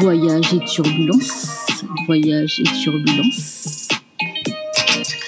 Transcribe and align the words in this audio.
Voyage 0.00 0.54
et 0.54 0.64
turbulence. 0.64 1.66
Voyage 2.06 2.58
et 2.60 2.82
turbulence. 2.82 3.88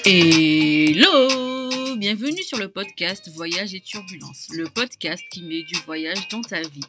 Hello 0.06 1.96
Bienvenue 1.98 2.42
sur 2.42 2.56
le 2.56 2.68
podcast 2.68 3.30
Voyage 3.34 3.74
et 3.74 3.80
turbulence, 3.80 4.48
le 4.54 4.64
podcast 4.64 5.22
qui 5.30 5.42
met 5.42 5.62
du 5.64 5.74
voyage 5.84 6.26
dans 6.30 6.40
ta 6.40 6.62
vie. 6.62 6.80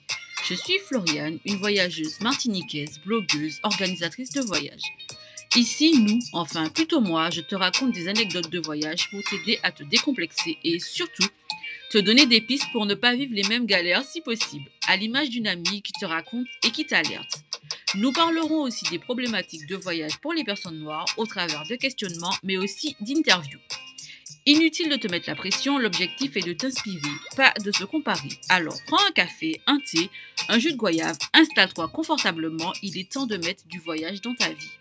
Je 0.48 0.54
suis 0.54 0.80
Floriane, 0.88 1.40
une 1.44 1.58
voyageuse 1.58 2.22
martiniquaise, 2.22 3.02
blogueuse, 3.06 3.60
organisatrice 3.64 4.32
de 4.32 4.42
voyage. 4.42 4.84
Ici, 5.58 6.00
nous, 6.00 6.20
enfin 6.32 6.70
plutôt 6.70 7.02
moi, 7.02 7.32
je 7.32 7.42
te 7.42 7.54
raconte 7.54 7.92
des 7.92 8.08
anecdotes 8.08 8.50
de 8.50 8.60
voyage 8.60 9.10
pour 9.12 9.22
t'aider 9.24 9.60
à 9.62 9.74
te 9.74 9.84
décomplexer 9.84 10.58
et 10.64 10.80
surtout 10.80 11.28
te 11.92 11.98
donner 11.98 12.28
des 12.28 12.40
pistes 12.40 12.72
pour 12.72 12.86
ne 12.86 12.96
pas 12.96 13.14
vivre 13.14 13.36
les 13.36 13.48
mêmes 13.50 13.66
galères 13.66 14.06
si 14.06 14.22
possible, 14.22 14.70
à 14.88 14.96
l'image 14.96 15.30
d'une 15.30 15.48
amie 15.48 15.82
qui 15.82 15.92
te 15.92 16.06
raconte 16.06 16.48
et 16.66 16.72
qui 16.72 16.86
t'alerte. 16.86 17.43
Nous 17.96 18.12
parlerons 18.12 18.64
aussi 18.64 18.86
des 18.90 18.98
problématiques 18.98 19.68
de 19.68 19.76
voyage 19.76 20.18
pour 20.18 20.34
les 20.34 20.44
personnes 20.44 20.80
noires 20.80 21.06
au 21.18 21.28
travers 21.28 21.64
de 21.68 21.76
questionnements 21.76 22.34
mais 22.42 22.58
aussi 22.58 22.96
d'interviews. 23.02 23.60
Inutile 24.48 24.90
de 24.90 24.96
te 24.96 25.08
mettre 25.08 25.30
la 25.30 25.36
pression, 25.36 25.78
l'objectif 25.78 26.36
est 26.36 26.46
de 26.46 26.54
t'inspirer, 26.54 26.98
pas 27.38 27.54
de 27.64 27.72
se 27.72 27.84
comparer. 27.84 28.30
Alors 28.50 28.78
prends 28.88 29.06
un 29.08 29.12
café, 29.12 29.62
un 29.68 29.78
thé, 29.78 30.10
un 30.50 30.58
jus 30.58 30.72
de 30.72 30.78
goyave, 30.78 31.18
installe-toi 31.34 31.88
confortablement, 31.90 32.74
il 32.82 32.98
est 32.98 33.12
temps 33.12 33.28
de 33.28 33.38
mettre 33.38 33.68
du 33.68 33.80
voyage 33.80 34.22
dans 34.22 34.34
ta 34.34 34.50
vie. 34.50 34.72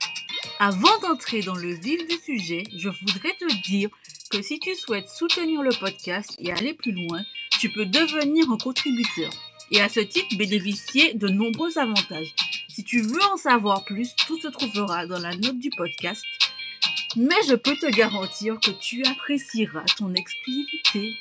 Avant 0.58 0.98
d'entrer 1.00 1.42
dans 1.42 1.54
le 1.54 1.74
vif 1.74 2.06
du 2.08 2.16
sujet, 2.16 2.64
je 2.74 2.88
voudrais 2.88 3.36
te 3.38 3.62
dire 3.68 3.90
que 4.30 4.40
si 4.40 4.58
tu 4.58 4.74
souhaites 4.74 5.10
soutenir 5.10 5.62
le 5.62 5.78
podcast 5.78 6.34
et 6.38 6.50
aller 6.50 6.72
plus 6.72 6.92
loin, 6.92 7.22
tu 7.60 7.70
peux 7.70 7.84
devenir 7.84 8.50
un 8.50 8.56
contributeur 8.56 9.30
et 9.70 9.82
à 9.82 9.90
ce 9.90 10.00
titre 10.00 10.34
bénéficier 10.36 11.12
de 11.14 11.28
nombreux 11.28 11.76
avantages. 11.78 12.34
Si 12.74 12.84
tu 12.84 13.00
veux 13.00 13.22
en 13.32 13.36
savoir 13.36 13.84
plus, 13.84 14.14
tout 14.26 14.38
se 14.40 14.48
trouvera 14.48 15.06
dans 15.06 15.18
la 15.18 15.36
note 15.36 15.58
du 15.58 15.70
podcast. 15.70 16.24
Mais 17.16 17.34
je 17.48 17.54
peux 17.54 17.76
te 17.76 17.90
garantir 17.94 18.58
que 18.60 18.70
tu 18.70 19.04
apprécieras 19.04 19.84
ton 19.98 20.12
exclusivité. 20.14 21.14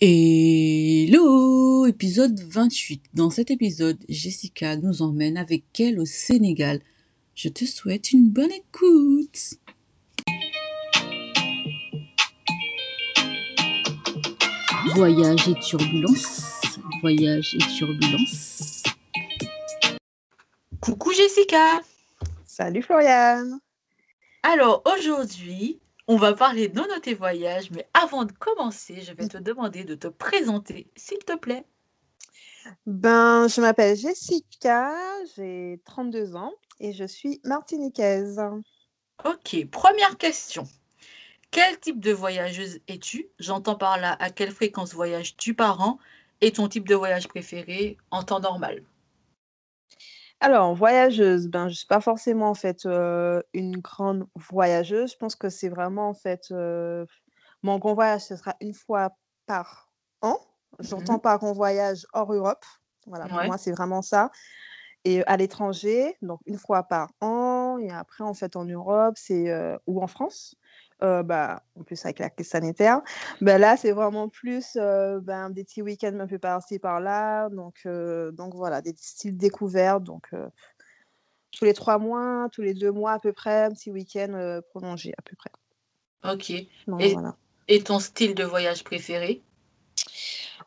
Hello 0.00 1.86
Épisode 1.86 2.40
28. 2.40 3.02
Dans 3.14 3.30
cet 3.30 3.50
épisode, 3.50 3.98
Jessica 4.08 4.76
nous 4.76 5.02
emmène 5.02 5.36
avec 5.36 5.64
elle 5.78 6.00
au 6.00 6.04
Sénégal 6.04 6.80
je 7.36 7.48
te 7.48 7.64
souhaite 7.64 8.12
une 8.12 8.30
bonne 8.30 8.52
écoute. 8.52 9.54
Voyage 14.94 15.48
et 15.48 15.60
turbulence. 15.60 16.70
Voyage 17.00 17.56
et 17.56 17.76
turbulence. 17.76 18.53
Coucou 20.84 21.12
Jessica. 21.12 21.80
Salut 22.44 22.82
Floriane. 22.82 23.58
Alors 24.42 24.82
aujourd'hui, 24.84 25.80
on 26.08 26.16
va 26.16 26.34
parler 26.34 26.68
de 26.68 26.78
nos 26.78 27.16
voyages, 27.16 27.70
mais 27.70 27.88
avant 27.94 28.26
de 28.26 28.32
commencer, 28.32 29.00
je 29.00 29.14
vais 29.14 29.26
te 29.26 29.38
demander 29.38 29.84
de 29.84 29.94
te 29.94 30.08
présenter, 30.08 30.86
s'il 30.94 31.20
te 31.20 31.34
plaît. 31.38 31.64
Ben, 32.84 33.48
je 33.48 33.62
m'appelle 33.62 33.96
Jessica, 33.96 34.94
j'ai 35.34 35.80
32 35.86 36.36
ans 36.36 36.52
et 36.80 36.92
je 36.92 37.04
suis 37.04 37.40
martiniquaise. 37.44 38.38
Ok, 39.24 39.66
première 39.70 40.18
question. 40.18 40.64
Quel 41.50 41.80
type 41.80 42.00
de 42.00 42.12
voyageuse 42.12 42.80
es-tu? 42.88 43.30
J'entends 43.38 43.76
par 43.76 43.98
là 43.98 44.18
à 44.20 44.28
quelle 44.28 44.50
fréquence 44.50 44.92
voyages-tu 44.92 45.54
par 45.54 45.80
an 45.80 45.98
et 46.42 46.52
ton 46.52 46.68
type 46.68 46.86
de 46.86 46.94
voyage 46.94 47.26
préféré 47.26 47.96
en 48.10 48.22
temps 48.22 48.40
normal? 48.40 48.82
Alors, 50.40 50.74
voyageuse, 50.74 51.48
ben, 51.48 51.68
je 51.68 51.72
ne 51.72 51.76
suis 51.76 51.86
pas 51.86 52.00
forcément 52.00 52.50
en 52.50 52.54
fait 52.54 52.84
euh, 52.86 53.40
une 53.54 53.78
grande 53.78 54.26
voyageuse. 54.34 55.12
Je 55.12 55.16
pense 55.16 55.36
que 55.36 55.48
c'est 55.48 55.68
vraiment 55.68 56.08
en 56.08 56.14
fait 56.14 56.48
euh, 56.50 57.06
mon 57.62 57.78
grand 57.78 57.94
voyage, 57.94 58.22
ce 58.22 58.36
sera 58.36 58.54
une 58.60 58.74
fois 58.74 59.16
par 59.46 59.90
an. 60.20 60.38
J'entends 60.80 61.16
mmh 61.16 61.20
par 61.20 61.38
grand 61.38 61.52
voyage 61.52 62.06
hors 62.12 62.32
Europe. 62.32 62.64
Voilà, 63.06 63.26
pour 63.26 63.42
moi, 63.44 63.58
c'est 63.58 63.72
vraiment 63.72 64.02
ça 64.02 64.30
et 65.06 65.22
à 65.26 65.36
l'étranger, 65.36 66.16
donc 66.22 66.40
une 66.46 66.58
fois 66.58 66.82
par 66.82 67.10
an. 67.20 67.76
Et 67.78 67.90
après, 67.90 68.24
en 68.24 68.32
fait, 68.32 68.56
en 68.56 68.64
Europe, 68.64 69.14
c'est 69.16 69.54
ou 69.86 70.02
en 70.02 70.06
France. 70.06 70.56
Bah, 71.24 71.62
en 71.78 71.82
plus 71.82 72.04
avec 72.04 72.18
la 72.18 72.30
crise 72.30 72.48
sanitaire, 72.48 73.02
bah, 73.40 73.58
là 73.58 73.76
c'est 73.76 73.92
vraiment 73.92 74.28
plus 74.28 74.76
ben, 74.76 75.50
des 75.50 75.64
petits 75.64 75.82
week-ends 75.82 76.18
un 76.18 76.26
peu 76.26 76.38
par-ci 76.38 76.78
par-là, 76.78 77.48
donc, 77.50 77.86
donc 78.32 78.54
voilà, 78.54 78.80
des 78.80 78.94
styles 78.96 79.36
découverts, 79.36 80.00
donc 80.00 80.30
tous 81.52 81.64
les 81.64 81.74
trois 81.74 81.98
mois, 81.98 82.48
tous 82.52 82.62
les 82.62 82.74
deux 82.74 82.90
mois 82.90 83.12
à 83.12 83.18
peu 83.18 83.32
près, 83.32 83.64
un 83.64 83.70
petit 83.70 83.90
week-end 83.90 84.60
prolongé 84.70 85.12
à 85.18 85.22
peu 85.22 85.36
près. 85.36 85.50
Ok. 86.24 86.50
et, 86.50 86.68
et, 87.68 87.82
ton 87.82 87.98
style 87.98 88.34
de 88.34 88.44
voyage 88.44 88.82
préféré? 88.82 89.42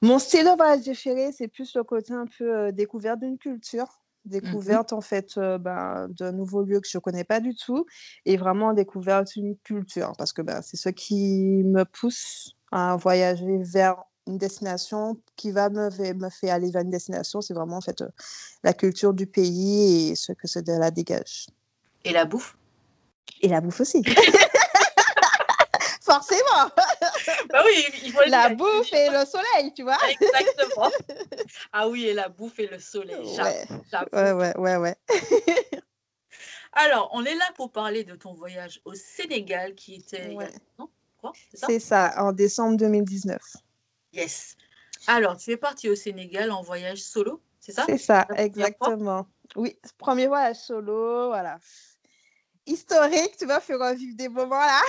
Mon 0.02 0.20
style 0.20 0.46
de 0.46 0.56
voyage 0.56 0.82
préféré, 0.82 1.32
c'est 1.32 1.48
plus 1.48 1.76
le 1.76 1.84
côté 1.84 2.14
un 2.14 2.26
peu 2.28 2.72
découvert 2.72 3.18
d'une 3.18 3.38
culture. 3.38 3.88
Mmh 4.28 4.42
découverte 4.42 4.94
en 4.94 5.02
fait 5.02 5.36
ben, 5.38 6.08
d'un 6.10 6.32
nouveau 6.32 6.64
lieu 6.64 6.80
que 6.82 6.88
je 6.90 6.98
ne 6.98 7.02
connais 7.02 7.24
pas 7.24 7.40
du 7.40 7.56
tout 7.56 7.86
et 8.26 8.36
vraiment 8.38 8.74
découverte 8.74 9.30
d'une 9.34 9.56
culture 9.58 10.14
parce 10.18 10.34
que 10.34 10.42
ben, 10.42 10.62
c'est 10.62 10.78
ce 10.78 10.90
qui 10.90 11.64
me 11.64 11.84
pousse 11.84 12.56
à 12.72 12.98
voyager 12.98 13.58
vers 13.60 13.96
une 14.28 14.38
destination 14.38 15.18
qui 15.38 15.52
va 15.52 15.70
me, 15.70 15.90
me 16.14 16.30
faire 16.30 16.56
aller 16.56 16.70
vers 16.72 16.82
une 16.82 16.90
destination, 16.90 17.40
c'est 17.42 17.54
vraiment 17.54 17.78
en 17.78 17.82
fait 17.82 18.04
la 18.64 18.74
culture 18.74 19.14
du 19.14 19.28
pays 19.28 20.10
et 20.10 20.16
ce 20.16 20.34
que 20.34 20.48
cela 20.48 20.92
dégage. 20.92 21.48
Et 22.04 22.12
la 22.12 22.26
bouffe? 22.26 22.58
Et 23.42 23.48
la 23.48 23.62
bouffe 23.62 23.82
aussi. 23.82 24.04
Forcément. 26.08 26.72
bah 27.50 27.64
oui, 27.66 27.86
il 28.04 28.14
faut 28.14 28.22
La 28.28 28.48
bouffe 28.56 28.94
et 28.94 29.10
le 29.10 29.26
soleil, 29.26 29.74
tu 29.76 29.84
vois. 29.84 29.98
Exactement. 30.10 30.90
Ah 31.74 31.88
oui, 31.88 32.06
et 32.06 32.14
la 32.14 32.30
bouffe 32.30 32.60
et 32.60 32.68
le 32.68 32.80
soleil. 32.80 33.26
Ouais, 33.38 34.34
ouais, 34.34 34.58
ouais, 34.58 34.76
ouais. 34.78 34.96
Alors, 36.74 37.10
on 37.14 37.26
est 37.26 37.36
là 37.36 37.46
pour 37.56 37.72
parler 37.72 38.04
de 38.04 38.16
ton 38.16 38.34
voyage 38.34 38.82
au 38.86 38.94
Sénégal 38.94 39.76
qui 39.76 39.96
était. 39.96 40.36
C'est 41.54 41.80
ça, 41.80 42.14
en 42.18 42.32
décembre 42.32 42.78
2019. 42.78 43.42
Yes. 44.14 44.56
Alors, 45.08 45.38
tu 45.38 45.52
es 45.52 45.58
parti 45.58 45.90
au 45.90 45.96
Sénégal 45.96 46.52
en 46.52 46.62
voyage 46.62 47.00
solo, 47.00 47.42
c'est 47.60 47.74
ça? 47.74 47.84
C'est 47.86 47.98
ça, 47.98 48.28
exactement. 48.36 49.28
Oui, 49.56 49.78
premier 49.98 50.28
voyage 50.28 50.58
solo, 50.58 51.28
voilà 51.28 51.60
historique, 52.68 53.38
tu 53.38 53.46
vas 53.46 53.60
faire 53.60 53.80
revivre 53.80 54.16
des 54.16 54.30
moments 54.30 54.60
là. 54.60 54.82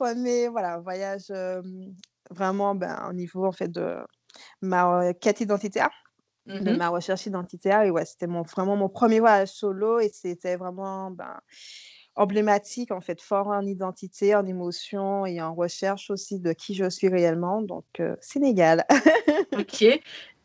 Mais 0.16 0.48
voilà, 0.48 0.78
voyage 0.78 1.32
vraiment 2.30 2.74
ben, 2.74 3.06
au 3.08 3.12
niveau 3.12 3.46
en 3.46 3.52
fait 3.52 3.68
de 3.68 3.96
ma 4.60 5.12
quête 5.14 5.40
identitaire, 5.40 5.90
de 6.46 6.72
mmh 6.72 6.76
ma 6.76 6.88
recherche 6.88 7.26
identitaire. 7.26 7.82
Et 7.82 7.90
ouais, 7.90 8.04
c'était 8.04 8.26
mon, 8.26 8.42
vraiment 8.42 8.76
mon 8.76 8.88
premier 8.88 9.20
voyage 9.20 9.48
solo 9.48 10.00
et 10.00 10.08
c'était 10.08 10.56
vraiment 10.56 11.10
ben, 11.10 11.40
emblématique 12.14 12.90
en 12.90 13.00
fait, 13.00 13.20
fort 13.20 13.48
en 13.48 13.64
identité, 13.66 14.34
en 14.34 14.46
émotion 14.46 15.26
et 15.26 15.40
en 15.40 15.54
recherche 15.54 16.10
aussi 16.10 16.40
de 16.40 16.52
qui 16.52 16.74
je 16.74 16.88
suis 16.90 17.08
réellement. 17.08 17.62
Donc, 17.62 17.86
Sénégal. 18.20 18.84
ok. 19.58 19.84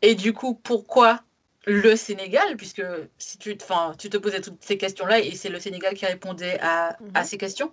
Et 0.02 0.14
du 0.14 0.32
coup, 0.32 0.54
pourquoi 0.54 1.20
le 1.66 1.96
Sénégal, 1.96 2.56
puisque 2.56 2.82
si 3.18 3.38
tu, 3.38 3.56
tu 3.98 4.10
te 4.10 4.16
posais 4.16 4.40
toutes 4.40 4.62
ces 4.62 4.76
questions-là 4.78 5.20
et 5.20 5.34
c'est 5.34 5.48
le 5.48 5.60
Sénégal 5.60 5.94
qui 5.94 6.06
répondait 6.06 6.58
à, 6.60 6.96
à 7.14 7.22
mmh 7.22 7.24
ces 7.24 7.38
questions? 7.38 7.72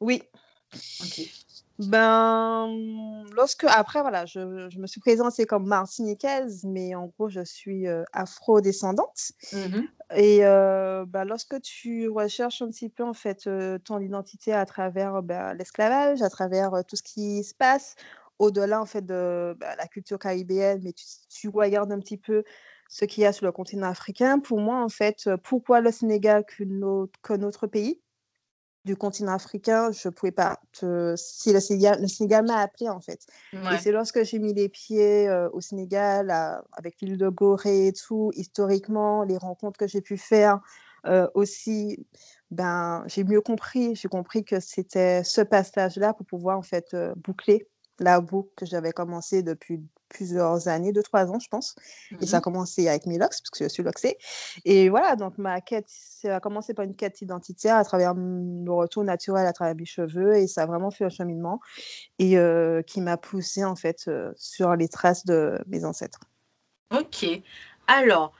Oui. 0.00 0.22
Ben, 1.78 2.68
lorsque, 3.34 3.64
après, 3.64 4.00
voilà, 4.00 4.26
je, 4.26 4.68
je 4.68 4.78
me 4.78 4.86
suis 4.86 5.00
présentée 5.00 5.46
comme 5.46 5.66
martiniquaise, 5.66 6.64
mais 6.64 6.94
en 6.94 7.06
gros, 7.06 7.28
je 7.28 7.44
suis 7.44 7.86
afro-descendante. 8.12 9.32
Mmh 9.52 9.82
et 10.16 10.40
ben, 10.40 11.24
lorsque 11.26 11.60
tu 11.60 12.08
recherches 12.08 12.62
un 12.62 12.70
petit 12.70 12.88
peu, 12.88 13.04
en 13.04 13.14
fait, 13.14 13.48
ton 13.84 14.00
identité 14.00 14.52
à 14.52 14.64
travers 14.64 15.22
ben, 15.22 15.54
l'esclavage, 15.54 16.22
à 16.22 16.30
travers 16.30 16.70
tout 16.86 16.96
ce 16.96 17.02
qui 17.02 17.44
se 17.44 17.54
passe, 17.54 17.94
au-delà, 18.38 18.80
en 18.80 18.86
fait, 18.86 19.04
de 19.04 19.54
ben, 19.58 19.74
la 19.76 19.86
culture 19.86 20.18
caribéenne, 20.18 20.80
mais 20.82 20.92
tu, 20.92 21.04
tu 21.28 21.48
regardes 21.48 21.92
un 21.92 22.00
petit 22.00 22.16
peu 22.16 22.42
ce 22.88 23.04
qu'il 23.04 23.22
y 23.22 23.26
a 23.26 23.32
sur 23.32 23.46
le 23.46 23.52
continent 23.52 23.86
africain. 23.88 24.38
Pour 24.38 24.58
moi, 24.58 24.82
en 24.82 24.88
fait, 24.88 25.28
pourquoi 25.44 25.80
le 25.80 25.92
Sénégal 25.92 26.44
qu'un 27.22 27.42
autre 27.42 27.66
pays 27.66 28.00
du 28.84 28.96
continent 28.96 29.32
africain, 29.32 29.90
je 29.92 30.08
ne 30.08 30.12
pouvais 30.12 30.32
pas 30.32 30.58
te... 30.72 31.14
si 31.16 31.52
le 31.52 31.60
Sénégal, 31.60 32.00
le 32.00 32.08
Sénégal 32.08 32.46
m'a 32.46 32.56
appelé 32.56 32.88
en 32.88 33.00
fait. 33.00 33.26
Et 33.52 33.78
c'est 33.82 33.92
lorsque 33.92 34.22
j'ai 34.24 34.38
mis 34.38 34.54
les 34.54 34.70
pieds 34.70 35.28
au 35.52 35.60
Sénégal, 35.60 36.30
avec 36.72 37.00
l'île 37.02 37.18
de 37.18 37.28
Gorée 37.28 37.88
et 37.88 37.92
tout, 37.92 38.30
historiquement, 38.34 39.24
les 39.24 39.36
rencontres 39.36 39.78
que 39.78 39.86
j'ai 39.86 40.00
pu 40.00 40.16
faire 40.16 40.60
aussi, 41.34 42.06
ben, 42.50 43.04
j'ai 43.06 43.24
mieux 43.24 43.42
compris. 43.42 43.94
J'ai 43.94 44.08
compris 44.08 44.44
que 44.44 44.60
c'était 44.60 45.22
ce 45.22 45.42
passage-là 45.42 46.14
pour 46.14 46.24
pouvoir 46.24 46.56
en 46.56 46.62
fait 46.62 46.96
boucler 47.16 47.68
la 47.98 48.20
boucle 48.20 48.52
que 48.56 48.64
j'avais 48.64 48.92
commencé 48.92 49.42
depuis 49.42 49.82
plusieurs 50.08 50.68
années, 50.68 50.92
deux, 50.92 51.02
trois 51.02 51.30
ans, 51.30 51.38
je 51.38 51.48
pense. 51.48 51.74
Et 52.20 52.26
ça 52.26 52.36
a 52.36 52.40
mmh 52.40 52.42
commencé 52.42 52.88
avec 52.88 53.06
mes 53.06 53.18
locks, 53.18 53.30
parce 53.30 53.50
que 53.50 53.64
je 53.64 53.68
suis 53.68 53.82
loxée. 53.82 54.16
Et 54.64 54.88
voilà, 54.88 55.16
donc 55.16 55.38
ma 55.38 55.60
quête, 55.60 55.86
ça 55.88 56.36
a 56.36 56.40
commencé 56.40 56.74
par 56.74 56.84
une 56.84 56.94
quête 56.94 57.20
identitaire 57.20 57.76
à 57.76 57.84
travers 57.84 58.14
le 58.14 58.72
retour 58.72 59.04
naturel 59.04 59.46
à 59.46 59.52
travers 59.52 59.74
mes 59.74 59.84
cheveux. 59.84 60.36
Et 60.36 60.46
ça 60.46 60.62
a 60.62 60.66
vraiment 60.66 60.90
fait 60.90 61.04
un 61.04 61.10
cheminement 61.10 61.60
et 62.18 62.36
qui 62.86 63.00
m'a 63.00 63.16
poussée, 63.16 63.64
en 63.64 63.76
fait, 63.76 64.10
sur 64.36 64.74
les 64.76 64.88
traces 64.88 65.24
de 65.24 65.58
mes 65.66 65.84
ancêtres. 65.84 66.20
Ok. 66.90 67.26
Alors, 67.86 68.32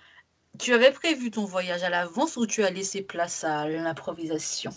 tu 0.58 0.72
avais 0.74 0.90
prévu 0.90 1.30
ton 1.30 1.44
voyage 1.44 1.82
à 1.82 1.90
l'avance 1.90 2.36
ou 2.36 2.46
tu 2.46 2.64
as 2.64 2.70
laissé 2.70 3.02
place 3.02 3.44
à 3.44 3.68
l'improvisation? 3.68 4.72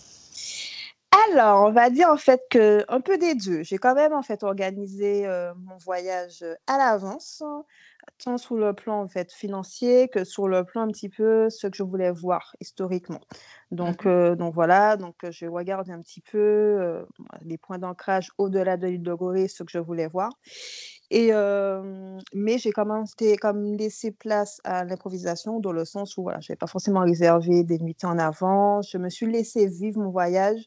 Alors, 1.30 1.68
on 1.68 1.72
va 1.72 1.90
dire 1.90 2.08
en 2.08 2.16
fait 2.16 2.40
que 2.50 2.84
un 2.88 3.00
peu 3.00 3.18
des 3.18 3.34
deux. 3.34 3.62
J'ai 3.62 3.78
quand 3.78 3.94
même 3.94 4.12
en 4.12 4.22
fait 4.22 4.42
organisé 4.42 5.26
mon 5.56 5.76
voyage 5.76 6.44
à 6.66 6.78
l'avance, 6.78 7.42
tant 8.22 8.38
sur 8.38 8.56
le 8.56 8.72
plan 8.72 9.02
en 9.02 9.08
fait 9.08 9.32
financier 9.32 10.08
que 10.08 10.24
sur 10.24 10.48
le 10.48 10.64
plan 10.64 10.82
un 10.82 10.88
petit 10.88 11.08
peu 11.08 11.50
ce 11.50 11.66
que 11.66 11.76
je 11.76 11.82
voulais 11.82 12.10
voir 12.10 12.54
historiquement. 12.60 13.20
Donc, 13.70 14.04
mmh 14.04 14.36
donc 14.36 14.54
voilà, 14.54 14.96
donc 14.96 15.16
je 15.30 15.46
regarde 15.46 15.90
un 15.90 16.00
petit 16.00 16.20
peu 16.20 17.04
les 17.42 17.58
points 17.58 17.78
d'ancrage 17.78 18.30
au-delà 18.38 18.76
de 18.76 18.86
l'île 18.86 19.02
de 19.02 19.14
Gorée, 19.14 19.48
ce 19.48 19.62
que 19.62 19.70
je 19.70 19.78
voulais 19.78 20.08
voir. 20.08 20.30
Et, 21.10 21.30
mais 22.34 22.58
j'ai 22.58 22.72
quand 22.72 22.86
même 22.86 23.04
comme 23.40 23.64
laissé 23.76 24.12
place 24.12 24.60
à 24.64 24.84
l'improvisation 24.84 25.60
dans 25.60 25.72
le 25.72 25.84
sens 25.84 26.16
où 26.16 26.22
voilà, 26.22 26.40
je 26.40 26.50
n'avais 26.50 26.58
pas 26.58 26.66
forcément 26.66 27.00
réservé 27.00 27.64
des 27.64 27.78
nuits 27.78 27.96
en 28.02 28.18
avant. 28.18 28.82
Je 28.82 28.98
me 28.98 29.10
suis 29.10 29.30
laissé 29.30 29.66
vivre 29.66 30.00
mon 30.00 30.10
voyage 30.10 30.62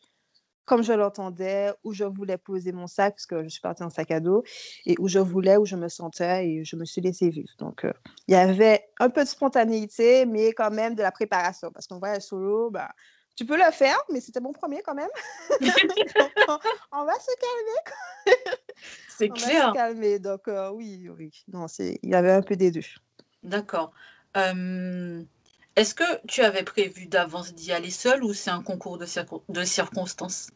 comme 0.66 0.84
je 0.84 0.94
l'entendais, 0.94 1.72
où 1.84 1.94
je 1.94 2.04
voulais 2.04 2.38
poser 2.38 2.72
mon 2.72 2.88
sac, 2.88 3.16
parce 3.16 3.26
que 3.26 3.44
je 3.44 3.50
suis 3.50 3.62
partie 3.62 3.84
en 3.84 3.90
sac 3.90 4.12
à 4.12 4.20
dos, 4.20 4.44
et 4.86 4.96
où 5.00 5.08
je 5.08 5.20
voulais, 5.20 5.58
où 5.58 5.66
je 5.66 5.76
me 5.76 5.88
sentais, 5.88 6.48
et 6.48 6.64
je 6.64 6.76
me 6.76 6.86
suis 6.86 7.02
laissée 7.02 7.30
vivre. 7.30 7.54
Donc, 7.60 7.86
il 8.28 8.34
y 8.34 8.36
avait 8.36 8.88
un 9.00 9.10
peu 9.10 9.24
de 9.24 9.30
spontanéité, 9.30 10.26
mais 10.26 10.54
quand 10.54 10.72
même 10.72 10.96
de 10.96 11.02
la 11.02 11.12
préparation, 11.12 11.72
parce 11.72 11.88
qu'en 11.88 12.00
voyage 12.00 12.24
solo, 12.24 12.70
bah, 12.72 12.90
tu 13.36 13.46
peux 13.46 13.58
le 13.58 13.72
faire, 13.72 14.02
mais 14.12 14.22
c'était 14.22 14.40
mon 14.40 14.54
premier 14.54 14.82
quand 14.82 14.96
même. 14.96 15.10
on, 16.92 17.06
va 17.06 17.14
se 17.20 17.32
calmer. 17.42 18.38
C'est 19.10 19.30
clair. 19.30 19.68
Va 19.68 19.70
se 19.70 19.74
calmer. 19.74 20.20
Donc, 20.20 20.44
oui, 20.74 21.10
oui. 21.10 21.44
Non, 21.52 21.66
il 21.80 22.10
y 22.10 22.16
avait 22.16 22.32
un 22.32 22.42
peu 22.42 22.56
des 22.56 22.72
deux. 22.72 22.82
D'accord. 23.44 23.92
Est-ce 25.75 25.94
que 25.94 26.25
tu 26.27 26.42
avais 26.42 26.63
prévu 26.63 27.07
d'avance 27.07 27.54
d'y 27.54 27.74
aller 27.74 27.92
seul 27.92 28.24
ou 28.24 28.33
c'est 28.33 28.50
un 28.50 28.62
concours 28.62 28.98
de, 28.98 29.06
de 29.50 29.63
circonstances? 29.63 30.48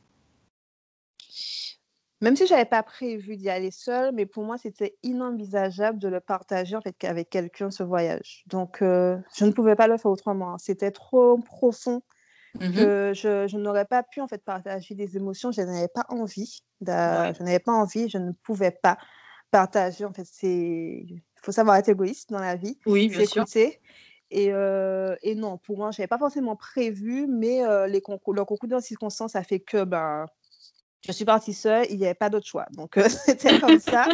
Même 2.21 2.36
si 2.36 2.45
je 2.48 2.54
n'avais 2.54 2.66
pas 2.66 2.83
prévu 2.83 3.38
d'y 3.38 3.50
aller 3.50 3.71
seul, 3.71 4.13
mais 4.13 4.25
pour 4.25 4.44
moi, 4.44 4.57
c'était 4.57 4.98
inenvisageable 5.04 6.00
de 6.00 6.10
le 6.10 6.19
partager 6.19 6.75
en 6.75 6.81
fait, 6.81 6.95
avec 7.06 7.30
quelqu'un 7.30 7.71
ce 7.71 7.83
voyage. 7.83 8.44
Donc, 8.48 8.81
euh, 8.81 9.18
je 9.38 9.45
ne 9.45 9.51
pouvais 9.51 9.75
pas 9.75 9.88
le 9.88 9.98
faire 9.98 10.12
autrement. 10.12 10.57
C'était 10.57 10.92
trop 10.92 11.38
profond 11.38 12.01
mmh 12.56 12.74
que 12.75 13.12
je, 13.13 13.48
je 13.48 13.57
n'aurais 13.57 13.86
pas 13.86 14.04
pu 14.04 14.21
en 14.21 14.27
fait 14.27 14.44
partager 14.44 14.95
des 14.95 15.16
émotions. 15.16 15.51
Je 15.51 15.62
n'avais 15.62 15.88
pas 15.88 16.06
envie. 16.10 16.62
Je 16.81 17.44
n'avais 17.44 17.60
pas 17.60 17.74
envie. 17.74 18.10
Je 18.10 18.18
ne 18.18 18.31
pouvais 18.31 18.71
pas 18.71 18.98
partager. 19.51 20.04
En 20.04 20.12
fait, 20.12 20.27
c'est 20.30 21.06
il 21.07 21.21
faut 21.42 21.51
savoir 21.54 21.77
être 21.77 21.89
égoïste 21.89 22.31
dans 22.31 22.39
la 22.39 22.56
vie. 22.56 22.77
Oui, 22.86 23.07
bien 23.07 23.25
sûr. 23.25 23.45
Et, 24.31 24.48
et 25.24 25.36
non, 25.36 25.58
pour 25.58 25.78
moi, 25.78 25.92
je 25.92 26.02
n'avais 26.02 26.08
pas 26.08 26.20
forcément 26.20 26.56
prévu, 26.56 27.28
mais 27.28 27.62
les 27.88 28.02
concours, 28.02 28.34
le 28.34 28.46
concours 28.46 28.70
de 28.70 28.80
circonstances 28.80 29.36
a 29.36 29.44
fait 29.44 29.60
que 29.60 29.84
ben, 29.84 30.26
je 31.06 31.12
suis 31.12 31.26
partie 31.26 31.54
seule, 31.54 31.88
il 31.90 31.98
n'y 31.98 32.06
avait 32.06 32.14
pas 32.14 32.30
d'autre 32.30 32.46
choix. 32.46 32.68
Donc, 32.72 32.96
c'était 33.10 33.60
comme 33.60 33.80
ça. 33.80 34.08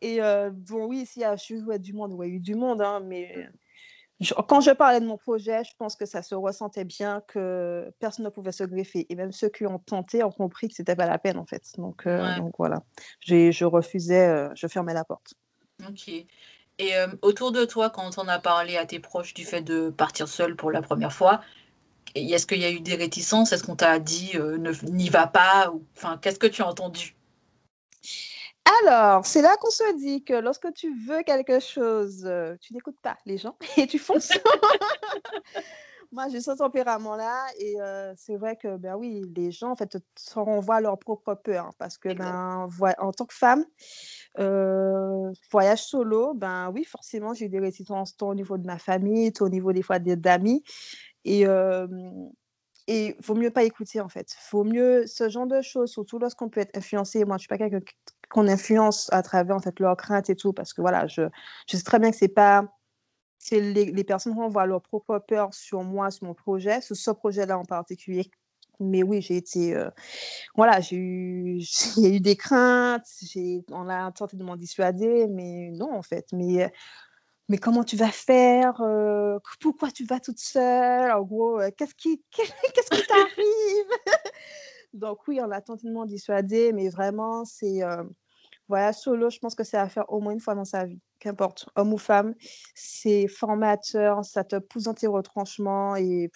Et 0.00 0.20
bon, 0.52 0.86
oui, 0.86 1.02
ici, 1.02 1.22
je 1.32 1.36
suis 1.36 1.60
du 1.80 1.92
monde, 1.92 2.16
il 2.22 2.28
y 2.28 2.30
a 2.30 2.34
eu 2.34 2.40
du 2.40 2.54
monde, 2.54 2.82
hein, 2.82 3.00
mais 3.04 3.48
quand 4.48 4.60
je 4.60 4.70
parlais 4.70 5.00
de 5.00 5.06
mon 5.06 5.16
projet, 5.16 5.64
je 5.64 5.72
pense 5.76 5.96
que 5.96 6.06
ça 6.06 6.22
se 6.22 6.34
ressentait 6.34 6.84
bien 6.84 7.22
que 7.26 7.92
personne 7.98 8.24
ne 8.24 8.30
pouvait 8.30 8.52
se 8.52 8.64
greffer. 8.64 9.06
Et 9.08 9.16
même 9.16 9.32
ceux 9.32 9.48
qui 9.48 9.66
ont 9.66 9.78
tenté 9.78 10.22
ont 10.22 10.30
compris 10.30 10.68
que 10.68 10.74
ce 10.74 10.82
n'était 10.82 10.96
pas 10.96 11.06
la 11.06 11.18
peine, 11.18 11.38
en 11.38 11.46
fait. 11.46 11.72
Donc, 11.78 12.06
donc 12.06 12.54
voilà, 12.58 12.82
je 13.20 13.64
refusais, 13.64 14.48
je 14.54 14.66
fermais 14.66 14.94
la 14.94 15.04
porte. 15.04 15.34
Ok. 15.88 16.10
Et 16.82 16.92
autour 17.22 17.52
de 17.52 17.64
toi, 17.64 17.90
quand 17.90 18.18
on 18.18 18.26
a 18.26 18.40
parlé 18.40 18.76
à 18.76 18.84
tes 18.84 18.98
proches 18.98 19.34
du 19.34 19.44
fait 19.44 19.62
de 19.62 19.90
partir 19.90 20.26
seul 20.26 20.56
pour 20.56 20.72
la 20.72 20.82
première 20.82 21.12
fois, 21.12 21.40
est-ce 22.16 22.44
qu'il 22.44 22.58
y 22.58 22.64
a 22.64 22.70
eu 22.70 22.80
des 22.80 22.96
réticences? 22.96 23.52
Est-ce 23.52 23.62
qu'on 23.62 23.76
t'a 23.76 24.00
dit 24.00 24.32
ne 24.34 24.72
n'y 24.90 25.08
va 25.08 25.28
pas 25.28 25.70
ou, 25.70 25.84
Enfin, 25.96 26.18
qu'est-ce 26.20 26.40
que 26.40 26.48
tu 26.48 26.60
as 26.62 26.66
entendu? 26.66 27.14
Alors, 28.84 29.24
c'est 29.26 29.42
là 29.42 29.56
qu'on 29.60 29.70
se 29.70 29.96
dit 29.96 30.24
que 30.24 30.34
lorsque 30.34 30.72
tu 30.74 30.92
veux 31.06 31.22
quelque 31.22 31.60
chose, 31.60 32.28
tu 32.60 32.74
n'écoutes 32.74 32.98
pas 33.00 33.16
les 33.26 33.38
gens 33.38 33.56
et 33.76 33.86
tu 33.86 33.98
fonces. 33.98 34.32
Moi, 36.12 36.28
j'ai 36.28 36.42
ce 36.42 36.50
tempérament-là 36.50 37.46
et 37.58 37.76
c'est 38.16 38.36
vrai 38.36 38.56
que, 38.56 38.76
ben 38.76 38.96
oui, 38.96 39.22
les 39.34 39.50
gens, 39.50 39.70
en 39.70 39.76
fait, 39.76 39.88
te 39.88 39.98
renvoient 40.34 40.80
leur 40.80 40.98
propre 40.98 41.34
peur 41.34 41.66
hein, 41.66 41.74
parce 41.78 41.96
que, 41.96 42.12
ben, 42.12 42.68
en 42.98 43.12
tant 43.12 43.24
que 43.24 43.34
femme, 43.34 43.64
voyage 44.38 45.84
solo, 45.84 46.34
ben 46.34 46.70
oui, 46.74 46.84
forcément, 46.84 47.34
j'ai 47.34 47.46
eu 47.46 47.48
des 47.48 47.60
réticences 47.60 48.16
tant 48.16 48.30
au 48.30 48.34
niveau 48.34 48.58
de 48.58 48.66
ma 48.66 48.78
famille, 48.78 49.32
tant 49.32 49.46
au 49.46 49.48
niveau 49.48 49.72
des 49.72 49.82
fois 49.82 49.98
d'amis 49.98 50.62
et 51.24 51.46
et 52.88 53.16
vaut 53.20 53.34
mieux 53.34 53.50
pas 53.50 53.64
écouter 53.64 54.00
en 54.00 54.08
fait. 54.08 54.36
Vaut 54.50 54.64
mieux 54.64 55.06
ce 55.06 55.28
genre 55.28 55.46
de 55.46 55.60
choses, 55.62 55.90
surtout 55.90 56.18
lorsqu'on 56.18 56.48
peut 56.48 56.60
être 56.60 56.76
influencé. 56.76 57.24
Moi, 57.24 57.36
je 57.36 57.42
suis 57.42 57.48
pas 57.48 57.58
quelqu'un 57.58 57.80
qu'on 58.30 58.48
influence 58.48 59.12
à 59.12 59.22
travers 59.22 59.56
en 59.56 59.60
fait 59.60 59.78
leurs 59.78 59.96
craintes 59.96 60.30
et 60.30 60.36
tout, 60.36 60.52
parce 60.52 60.72
que 60.72 60.80
voilà, 60.80 61.06
je, 61.06 61.22
je 61.68 61.76
sais 61.76 61.82
très 61.84 61.98
bien 61.98 62.10
que 62.10 62.16
c'est 62.16 62.28
pas 62.28 62.64
c'est 63.38 63.60
les, 63.60 63.86
les, 63.86 64.04
personnes 64.04 64.34
renvoient 64.34 64.66
leur 64.66 64.80
propre 64.82 65.18
peur 65.18 65.52
sur 65.52 65.82
moi, 65.82 66.12
sur 66.12 66.26
mon 66.26 66.34
projet, 66.34 66.80
sur 66.80 66.94
ce 66.96 67.10
projet-là 67.10 67.58
en 67.58 67.64
particulier. 67.64 68.30
Mais 68.82 69.02
oui, 69.02 69.22
j'ai 69.22 69.36
été. 69.36 69.76
Voilà, 70.56 70.80
j'ai 70.80 70.96
eu, 70.96 71.60
eu 71.98 72.20
des 72.20 72.36
craintes, 72.36 73.06
on 73.70 73.88
a 73.88 74.10
tenté 74.12 74.36
de 74.36 74.44
m'en 74.44 74.56
dissuader, 74.56 75.26
mais 75.28 75.70
non, 75.72 75.94
en 75.94 76.02
fait. 76.02 76.26
Mais, 76.32 76.72
mais 77.48 77.58
comment 77.58 77.84
tu 77.84 77.96
vas 77.96 78.10
faire 78.10 78.82
Pourquoi 79.60 79.90
tu 79.90 80.04
vas 80.04 80.20
toute 80.20 80.38
seule? 80.38 81.10
En 81.12 81.22
gros, 81.22 81.60
qu'est-ce 81.76 81.94
qui 81.94 82.22
qu'est-ce 82.30 83.06
t'arrive? 83.06 83.90
Donc, 84.92 85.26
oui, 85.26 85.40
on 85.40 85.50
a 85.50 85.60
tenté 85.60 85.88
de 85.88 85.92
m'en 85.92 86.04
dissuader, 86.06 86.72
mais 86.72 86.88
vraiment, 86.88 87.44
c'est. 87.44 87.80
Voilà, 88.72 88.94
solo, 88.94 89.28
je 89.28 89.38
pense 89.38 89.54
que 89.54 89.64
c'est 89.64 89.76
à 89.76 89.88
faire 89.88 90.10
au 90.10 90.20
moins 90.20 90.32
une 90.32 90.40
fois 90.40 90.54
dans 90.54 90.64
sa 90.64 90.86
vie, 90.86 90.98
qu'importe, 91.18 91.68
homme 91.76 91.92
ou 91.92 91.98
femme. 91.98 92.34
C'est 92.74 93.28
formateur, 93.28 94.24
ça 94.24 94.44
te 94.44 94.56
pousse 94.56 94.84
dans 94.84 94.94
tes 94.94 95.06
retranchements 95.06 95.94
et 95.96 96.30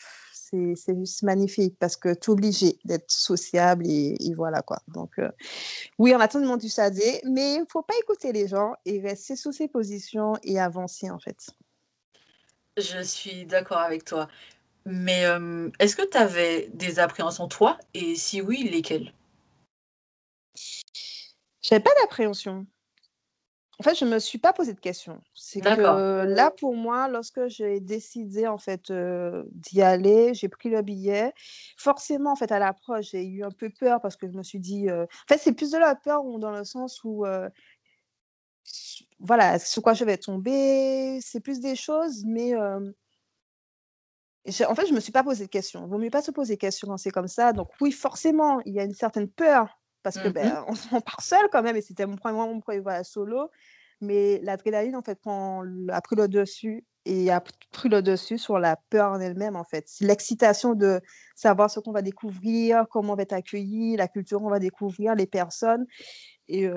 c'est 0.76 0.96
juste 0.96 1.22
magnifique 1.22 1.76
parce 1.78 1.96
que 1.96 2.14
tu 2.14 2.30
es 2.30 2.32
obligé 2.32 2.78
d'être 2.84 3.10
sociable 3.10 3.84
et, 3.86 4.16
voilà 4.34 4.62
quoi. 4.62 4.78
Donc, 4.88 5.18
euh, 5.18 5.30
oui, 5.98 6.14
on 6.14 6.20
a 6.20 6.28
tout 6.28 6.40
demandé 6.40 6.68
ça 6.68 6.90
mais 6.90 7.54
il 7.54 7.60
ne 7.60 7.66
faut 7.70 7.82
pas 7.82 7.94
écouter 8.02 8.32
les 8.32 8.48
gens 8.48 8.74
et 8.84 9.00
rester 9.00 9.36
sous 9.36 9.52
ses 9.52 9.68
positions 9.68 10.34
et 10.42 10.58
avancer 10.58 11.10
en 11.10 11.18
fait. 11.18 11.50
Je 12.76 13.02
suis 13.02 13.46
d'accord 13.46 13.78
avec 13.78 14.04
toi. 14.04 14.28
Mais 14.84 15.24
est-ce 15.80 15.96
que 15.96 16.08
tu 16.08 16.16
avais 16.16 16.70
des 16.72 17.00
appréhensions 17.00 17.48
toi? 17.48 17.76
Et 17.92 18.14
si 18.14 18.40
oui, 18.40 18.68
lesquelles? 18.70 19.12
J'avais 21.60 21.82
pas 21.82 21.90
d'appréhension. 22.00 22.66
En 23.78 23.82
fait, 23.82 23.94
je 23.94 24.06
me 24.06 24.18
suis 24.18 24.38
pas 24.38 24.54
posé 24.54 24.72
de 24.72 24.80
questions. 24.80 25.20
C'est 25.34 25.60
que 25.60 26.24
là, 26.24 26.50
pour 26.50 26.74
moi, 26.74 27.08
lorsque 27.08 27.46
j'ai 27.48 27.78
décidé 27.78 28.46
en 28.46 28.56
fait 28.56 28.90
d'y 28.90 29.82
aller, 29.82 30.32
j'ai 30.32 30.48
pris 30.48 30.70
le 30.70 30.80
billet. 30.80 31.34
Forcément, 31.76 32.32
en 32.32 32.36
fait, 32.36 32.50
à 32.52 32.58
l'approche, 32.58 33.10
j'ai 33.10 33.24
eu 33.24 33.44
un 33.44 33.50
peu 33.50 33.68
peur 33.68 34.00
parce 34.00 34.16
que 34.16 34.26
je 34.26 34.32
me 34.32 34.42
suis 34.42 34.60
dit. 34.60 34.90
En 34.90 35.06
fait, 35.28 35.36
c'est 35.38 35.52
plus 35.52 35.72
de 35.72 35.78
la 35.78 35.94
peur 35.94 36.22
dans 36.38 36.52
le 36.52 36.64
sens 36.64 37.04
où 37.04 37.26
voilà, 39.18 39.58
sur 39.58 39.82
quoi 39.82 39.92
je 39.92 40.04
vais 40.04 40.16
tomber. 40.16 41.20
C'est 41.20 41.40
plus 41.40 41.60
des 41.60 41.76
choses, 41.76 42.24
mais 42.24 42.56
en 42.56 42.80
fait, 44.74 44.86
je 44.86 44.94
me 44.94 45.00
suis 45.00 45.12
pas 45.12 45.22
posé 45.22 45.44
de 45.44 45.50
questions. 45.50 45.84
Il 45.84 45.90
vaut 45.90 45.98
mieux 45.98 46.08
pas 46.08 46.22
se 46.22 46.30
poser 46.30 46.54
de 46.54 46.60
questions 46.60 46.88
quand 46.88 46.96
c'est 46.96 47.10
comme 47.10 47.28
ça. 47.28 47.52
Donc 47.52 47.68
oui, 47.82 47.92
forcément, 47.92 48.58
il 48.64 48.72
y 48.72 48.80
a 48.80 48.84
une 48.84 48.94
certaine 48.94 49.28
peur 49.28 49.68
parce 50.06 50.18
que 50.18 50.28
mmh 50.28 50.32
ben, 50.32 50.64
on, 50.92 51.00
part 51.00 51.20
seul 51.20 51.48
quand 51.50 51.64
même 51.64 51.74
et 51.74 51.80
c'était 51.80 52.06
mon 52.06 52.14
premier, 52.14 52.38
mon 52.38 52.60
premier 52.60 52.78
voyage 52.78 53.06
solo. 53.06 53.50
Mais 54.00 54.38
l'adrénaline, 54.44 54.94
en 54.94 55.02
fait, 55.02 55.18
a 55.26 56.00
pris 56.00 56.14
le 56.14 56.28
dessus 56.28 56.84
et 57.06 57.32
a 57.32 57.42
pris 57.72 57.88
le 57.88 58.02
dessus 58.02 58.38
sur 58.38 58.60
la 58.60 58.76
peur 58.88 59.10
en 59.10 59.18
elle-même, 59.18 59.56
en 59.56 59.64
fait. 59.64 59.88
L'excitation 60.00 60.74
de 60.74 61.00
savoir 61.34 61.72
ce 61.72 61.80
qu'on 61.80 61.90
va 61.90 62.02
découvrir, 62.02 62.84
comment 62.88 63.14
on 63.14 63.16
va 63.16 63.22
être 63.22 63.32
accueilli, 63.32 63.96
la 63.96 64.06
culture 64.06 64.38
qu'on 64.38 64.48
va 64.48 64.60
découvrir, 64.60 65.16
les 65.16 65.26
personnes. 65.26 65.86
Et, 66.46 66.68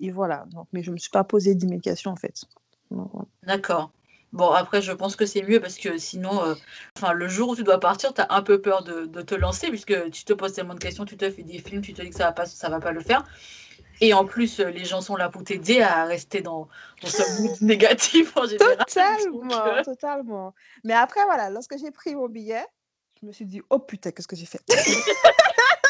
et 0.00 0.10
voilà. 0.10 0.44
Donc, 0.50 0.66
mais 0.72 0.82
je 0.82 0.90
ne 0.90 0.94
me 0.94 0.98
suis 0.98 1.10
pas 1.10 1.22
posé 1.22 1.54
d'immédiation, 1.54 2.10
en 2.10 2.16
fait. 2.16 2.34
D'accord. 3.44 3.92
Bon, 4.32 4.50
après, 4.50 4.80
je 4.80 4.92
pense 4.92 5.14
que 5.14 5.26
c'est 5.26 5.42
mieux 5.42 5.60
parce 5.60 5.76
que 5.76 5.98
sinon, 5.98 6.42
euh, 6.42 6.54
enfin, 6.96 7.12
le 7.12 7.28
jour 7.28 7.50
où 7.50 7.56
tu 7.56 7.64
dois 7.64 7.78
partir, 7.78 8.14
tu 8.14 8.20
as 8.22 8.28
un 8.30 8.42
peu 8.42 8.60
peur 8.60 8.82
de, 8.82 9.22
te 9.22 9.34
lancer 9.34 9.68
puisque 9.68 10.10
tu 10.10 10.24
te 10.24 10.32
poses 10.32 10.54
tellement 10.54 10.74
de 10.74 10.80
questions, 10.80 11.04
tu 11.04 11.16
te 11.16 11.30
fais 11.30 11.42
des 11.42 11.58
films, 11.58 11.82
tu 11.82 11.92
te 11.92 12.00
dis 12.00 12.10
que 12.10 12.16
ça 12.16 12.26
va 12.26 12.32
pas, 12.32 12.46
ça 12.46 12.70
va 12.70 12.80
pas 12.80 12.92
le 12.92 13.00
faire. 13.00 13.24
Et 14.00 14.14
en 14.14 14.24
plus, 14.24 14.58
les 14.58 14.84
gens 14.84 15.00
sont 15.00 15.16
là 15.16 15.28
pour 15.28 15.44
t'aider 15.44 15.82
à 15.82 16.04
rester 16.04 16.40
dans, 16.40 16.68
dans 17.02 17.08
ce 17.08 17.22
mood 17.42 17.60
négatif 17.60 18.36
en 18.36 18.46
général. 18.46 18.78
Totalement, 18.78 19.82
totalement. 19.84 20.54
Mais 20.82 20.94
après, 20.94 21.24
voilà, 21.24 21.50
lorsque 21.50 21.78
j'ai 21.78 21.90
pris 21.90 22.14
mon 22.14 22.28
billet, 22.28 22.64
je 23.20 23.26
me 23.26 23.32
suis 23.32 23.44
dit, 23.44 23.60
oh 23.70 23.78
putain, 23.78 24.10
qu'est-ce 24.10 24.26
que 24.26 24.36
j'ai 24.36 24.46
fait? 24.46 24.60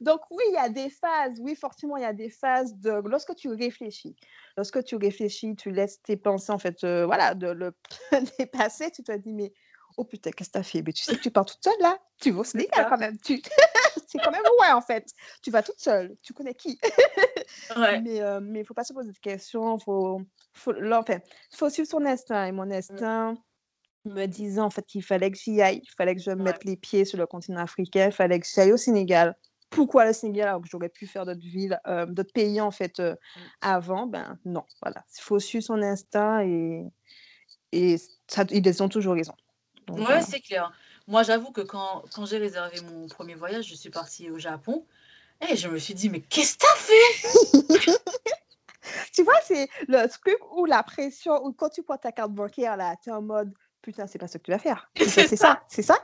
Donc 0.00 0.20
oui, 0.30 0.42
il 0.48 0.54
y 0.54 0.58
a 0.58 0.68
des 0.68 0.90
phases, 0.90 1.38
oui, 1.40 1.54
forcément, 1.54 1.96
il 1.96 2.02
y 2.02 2.06
a 2.06 2.12
des 2.12 2.30
phases 2.30 2.74
de 2.76 2.90
lorsque 3.08 3.34
tu 3.34 3.48
réfléchis, 3.48 4.16
lorsque 4.56 4.84
tu 4.84 4.96
réfléchis, 4.96 5.56
tu 5.56 5.70
laisses 5.70 6.00
tes 6.02 6.16
pensées, 6.16 6.52
en 6.52 6.58
fait, 6.58 6.84
euh, 6.84 7.06
voilà, 7.06 7.34
de 7.34 7.48
le 7.48 7.72
dépasser, 8.38 8.90
tu 8.90 9.02
te 9.02 9.16
dis, 9.16 9.32
mais 9.32 9.52
oh 9.96 10.04
putain, 10.04 10.30
qu'est-ce 10.30 10.50
que 10.50 10.54
t'as 10.54 10.62
fait? 10.62 10.82
Mais 10.82 10.92
tu 10.92 11.02
sais 11.02 11.16
que 11.16 11.22
tu 11.22 11.30
pars 11.30 11.44
toute 11.44 11.62
seule 11.62 11.80
là, 11.80 11.98
tu 12.20 12.30
vas 12.30 12.40
au 12.40 12.44
Sénégal 12.44 12.86
quand 12.88 12.98
même, 12.98 13.18
tu... 13.18 13.42
c'est 14.06 14.18
quand 14.18 14.30
même 14.30 14.42
ouais 14.60 14.72
en 14.72 14.80
fait, 14.80 15.06
tu 15.42 15.50
vas 15.50 15.62
toute 15.62 15.80
seule, 15.80 16.16
tu 16.22 16.32
connais 16.32 16.54
qui? 16.54 16.78
Ouais. 17.76 18.00
Mais 18.02 18.20
euh, 18.20 18.40
il 18.42 18.52
ne 18.52 18.64
faut 18.64 18.74
pas 18.74 18.84
se 18.84 18.92
poser 18.92 19.10
de 19.10 19.18
questions, 19.18 19.78
faut, 19.78 20.20
faut, 20.52 20.74
enfin, 20.92 21.18
faut 21.54 21.70
suivre 21.70 21.88
son 21.88 22.04
instinct, 22.04 22.44
et 22.44 22.52
mon 22.52 22.66
mmh. 22.66 22.72
instinct 22.72 23.34
me 24.04 24.26
disait 24.26 24.60
en 24.60 24.70
fait 24.70 24.84
qu'il 24.84 25.02
fallait 25.02 25.30
que 25.30 25.38
j'y 25.38 25.60
aille, 25.62 25.80
il 25.82 25.90
fallait 25.96 26.14
que 26.14 26.20
je 26.20 26.30
mette 26.30 26.64
les 26.64 26.76
pieds 26.76 27.04
sur 27.04 27.18
le 27.18 27.26
continent 27.26 27.60
africain, 27.60 28.06
il 28.06 28.12
fallait 28.12 28.38
que 28.38 28.46
j'aille 28.46 28.72
au 28.72 28.76
Sénégal 28.76 29.34
pourquoi 29.70 30.06
le 30.06 30.12
Sénégal 30.12 30.48
alors 30.48 30.62
que 30.62 30.68
j'aurais 30.68 30.88
pu 30.88 31.06
faire 31.06 31.26
d'autres 31.26 31.40
villes, 31.40 31.80
euh, 31.86 32.06
d'autres 32.06 32.32
pays 32.32 32.60
en 32.60 32.70
fait 32.70 33.00
euh, 33.00 33.12
mmh. 33.12 33.40
avant? 33.60 34.06
Ben 34.06 34.38
non, 34.44 34.64
voilà. 34.82 35.04
Il 35.16 35.22
faut 35.22 35.38
suivre 35.38 35.64
son 35.64 35.82
instinct 35.82 36.42
et, 36.42 36.84
et 37.72 37.96
ça, 38.26 38.44
ils 38.50 38.82
ont 38.82 38.88
toujours 38.88 39.14
raison. 39.14 39.34
ouais, 39.90 40.22
c'est 40.22 40.40
clair. 40.40 40.72
Moi, 41.06 41.22
j'avoue 41.22 41.52
que 41.52 41.62
quand, 41.62 42.04
quand 42.14 42.26
j'ai 42.26 42.38
réservé 42.38 42.80
mon 42.82 43.08
premier 43.08 43.34
voyage, 43.34 43.66
je 43.66 43.74
suis 43.74 43.90
partie 43.90 44.30
au 44.30 44.38
Japon 44.38 44.84
et 45.48 45.56
je 45.56 45.68
me 45.68 45.78
suis 45.78 45.94
dit, 45.94 46.10
mais 46.10 46.20
qu'est-ce 46.20 46.56
que 46.56 46.64
t'as 46.64 46.76
fait? 46.76 47.92
Tu 49.12 49.22
vois, 49.22 49.40
c'est 49.42 49.68
le 49.86 50.06
truc 50.08 50.38
où 50.56 50.64
la 50.64 50.82
pression, 50.82 51.44
où 51.44 51.52
quand 51.52 51.68
tu 51.68 51.82
prends 51.82 51.96
ta 51.96 52.12
carte 52.12 52.32
bancaire, 52.32 52.76
là, 52.76 52.94
tu 53.02 53.10
es 53.10 53.12
en 53.12 53.22
mode, 53.22 53.52
putain, 53.88 54.06
c'est 54.06 54.18
pas 54.18 54.28
ce 54.28 54.36
que 54.36 54.42
tu 54.42 54.50
vas 54.50 54.58
faire. 54.58 54.90
C'est 54.98 55.34
ça, 55.34 55.62
c'est 55.66 55.82
ça. 55.82 55.96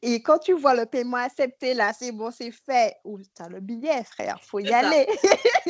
Et 0.00 0.22
quand 0.22 0.38
tu 0.38 0.52
vois 0.52 0.76
le 0.76 0.86
paiement 0.86 1.16
accepté, 1.16 1.74
là, 1.74 1.92
c'est 1.92 2.12
bon, 2.12 2.30
c'est 2.30 2.52
fait. 2.52 2.94
Ou 3.04 3.18
tu 3.18 3.42
as 3.42 3.48
le 3.48 3.58
billet, 3.58 4.04
frère, 4.04 4.38
faut 4.42 4.60
y 4.60 4.72
aller. 4.72 5.08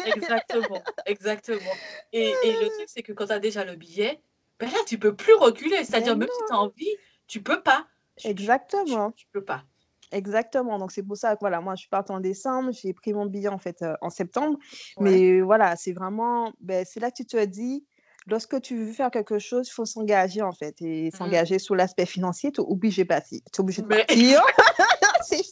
exactement, 0.04 0.82
exactement. 1.06 1.72
Et, 2.12 2.34
et 2.44 2.52
le 2.52 2.68
truc, 2.68 2.84
c'est 2.88 3.02
que 3.02 3.14
quand 3.14 3.26
tu 3.26 3.32
as 3.32 3.38
déjà 3.38 3.64
le 3.64 3.76
billet, 3.76 4.22
ben 4.60 4.70
là, 4.70 4.76
tu 4.86 4.98
peux 4.98 5.16
plus 5.16 5.32
reculer. 5.32 5.82
C'est-à-dire, 5.84 6.14
même 6.14 6.28
si 6.30 6.44
tu 6.46 6.52
as 6.52 6.58
envie, 6.58 6.94
tu 7.26 7.42
peux 7.42 7.62
pas. 7.62 7.86
Exactement. 8.22 9.12
Tu, 9.12 9.26
peux 9.32 9.44
pas. 9.44 9.64
Exactement. 10.10 10.78
Donc, 10.78 10.92
c'est 10.92 11.02
pour 11.02 11.16
ça 11.16 11.34
que 11.34 11.40
voilà, 11.40 11.62
moi, 11.62 11.74
je 11.74 11.80
suis 11.80 11.88
partie 11.88 12.12
en 12.12 12.20
décembre, 12.20 12.70
j'ai 12.72 12.92
pris 12.92 13.14
mon 13.14 13.24
billet 13.24 13.48
en 13.48 13.58
fait 13.58 13.80
euh, 13.80 13.94
en 14.02 14.10
septembre. 14.10 14.58
Mais 15.00 15.40
voilà, 15.40 15.74
c'est 15.76 15.92
vraiment, 15.92 16.52
ben, 16.60 16.84
c'est 16.86 17.00
là 17.00 17.10
que 17.10 17.16
tu 17.16 17.24
te 17.24 17.42
dis, 17.46 17.86
lorsque 18.26 18.60
tu 18.60 18.76
veux 18.76 18.92
faire 18.92 19.10
quelque 19.10 19.38
chose, 19.38 19.68
il 19.68 19.72
faut 19.72 19.84
s'engager 19.84 20.42
en 20.42 20.52
fait. 20.52 20.80
Et 20.80 21.08
mmh. 21.08 21.16
s'engager 21.16 21.58
sur 21.58 21.74
l'aspect 21.74 22.06
financier, 22.06 22.52
tu 22.52 22.60
es 22.60 22.64
obligé 22.64 23.02
de 23.02 23.08
partir. 23.08 23.40
Tu 23.52 23.58
es 23.58 23.60
obligé 23.60 23.82
de 23.82 23.88
partir. 23.88 24.42
c'est 25.22 25.42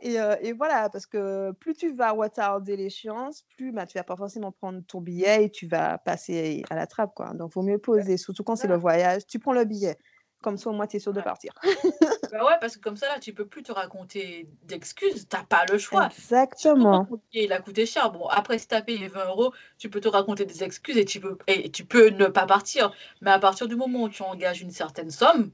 et, 0.00 0.20
euh, 0.20 0.36
et, 0.40 0.52
voilà, 0.52 0.88
parce 0.90 1.06
que 1.06 1.50
plus 1.52 1.74
tu 1.74 1.92
vas 1.92 2.12
retarder 2.12 2.76
l'échéance, 2.76 3.44
plus 3.56 3.72
bah, 3.72 3.84
tu 3.84 3.98
vas 3.98 4.04
pas 4.04 4.16
forcément 4.16 4.52
prendre 4.52 4.80
ton 4.86 5.00
billet 5.00 5.46
et 5.46 5.50
tu 5.50 5.66
vas 5.66 5.98
passer 5.98 6.62
à 6.70 6.76
la 6.76 6.86
trappe. 6.86 7.14
Quoi. 7.14 7.32
Donc, 7.34 7.50
il 7.50 7.54
vaut 7.54 7.62
mieux 7.62 7.78
poser, 7.78 8.16
surtout 8.16 8.44
quand 8.44 8.54
c'est 8.54 8.68
le 8.68 8.76
voyage. 8.76 9.26
Tu 9.26 9.40
prends 9.40 9.52
le 9.52 9.64
billet. 9.64 9.98
Comme 10.40 10.56
ça, 10.56 10.70
au 10.70 10.72
moins, 10.72 10.86
tu 10.86 10.98
es 10.98 11.00
sûr 11.00 11.12
de 11.12 11.20
partir. 11.20 11.52
bah 12.30 12.44
ouais, 12.44 12.54
parce 12.60 12.76
que 12.76 12.80
comme 12.80 12.96
ça, 12.96 13.08
là, 13.08 13.18
tu 13.18 13.32
peux 13.32 13.46
plus 13.46 13.62
te 13.62 13.72
raconter 13.72 14.48
d'excuses. 14.64 15.28
Tu 15.28 15.36
n'as 15.36 15.44
pas 15.44 15.64
le 15.70 15.78
choix. 15.78 16.06
Exactement. 16.06 17.08
Il 17.32 17.52
a 17.52 17.60
coûté 17.60 17.86
cher. 17.86 18.10
Bon, 18.10 18.26
après, 18.28 18.58
si 18.58 18.68
tu 18.68 18.74
as 18.74 18.82
payé 18.82 19.08
20 19.08 19.26
euros, 19.26 19.52
tu 19.78 19.88
peux 19.90 20.00
te 20.00 20.08
raconter 20.08 20.44
des 20.44 20.62
excuses 20.62 20.96
et 20.96 21.04
tu, 21.04 21.20
peux, 21.20 21.38
et 21.46 21.70
tu 21.70 21.84
peux 21.84 22.08
ne 22.08 22.26
pas 22.26 22.46
partir. 22.46 22.92
Mais 23.20 23.30
à 23.30 23.38
partir 23.38 23.68
du 23.68 23.76
moment 23.76 24.02
où 24.04 24.08
tu 24.08 24.22
engages 24.22 24.62
une 24.62 24.70
certaine 24.70 25.10
somme, 25.10 25.50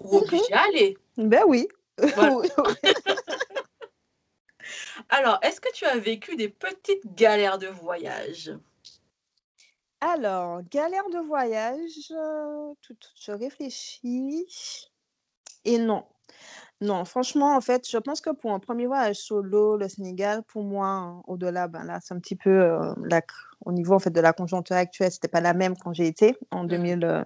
ou 0.00 0.18
obligé 0.18 0.52
à 0.52 0.62
aller. 0.62 0.96
Ben 1.16 1.42
oui. 1.46 1.68
Alors, 5.08 5.38
est-ce 5.42 5.60
que 5.60 5.72
tu 5.72 5.84
as 5.84 5.96
vécu 5.96 6.36
des 6.36 6.48
petites 6.48 7.14
galères 7.14 7.58
de 7.58 7.66
voyage? 7.66 8.52
Alors, 10.00 10.62
galère 10.70 11.08
de 11.10 11.18
voyage, 11.18 12.12
tout, 12.82 12.96
je 13.20 13.32
réfléchis. 13.32 14.46
Et 15.68 15.76
non. 15.76 16.04
Non, 16.80 17.04
franchement, 17.04 17.54
en 17.56 17.60
fait, 17.60 17.86
je 17.90 17.98
pense 17.98 18.20
que 18.20 18.30
pour 18.30 18.52
un 18.52 18.58
premier 18.58 18.86
voyage 18.86 19.16
solo, 19.16 19.76
le 19.76 19.88
Sénégal, 19.88 20.42
pour 20.44 20.62
moi, 20.62 21.22
au-delà, 21.26 21.68
ben 21.68 21.84
là, 21.84 21.98
c'est 22.00 22.14
un 22.14 22.20
petit 22.20 22.36
peu 22.36 22.70
au 23.66 23.72
niveau 23.72 23.94
en 23.94 23.98
fait 23.98 24.10
de 24.10 24.20
la 24.20 24.32
conjoncture 24.32 24.76
actuelle, 24.76 25.10
c'était 25.10 25.28
pas 25.28 25.40
la 25.40 25.52
même 25.52 25.76
quand 25.76 25.92
j'ai 25.92 26.06
été 26.06 26.36
en 26.50 26.64
2000, 26.64 26.98
mmh 26.98 27.24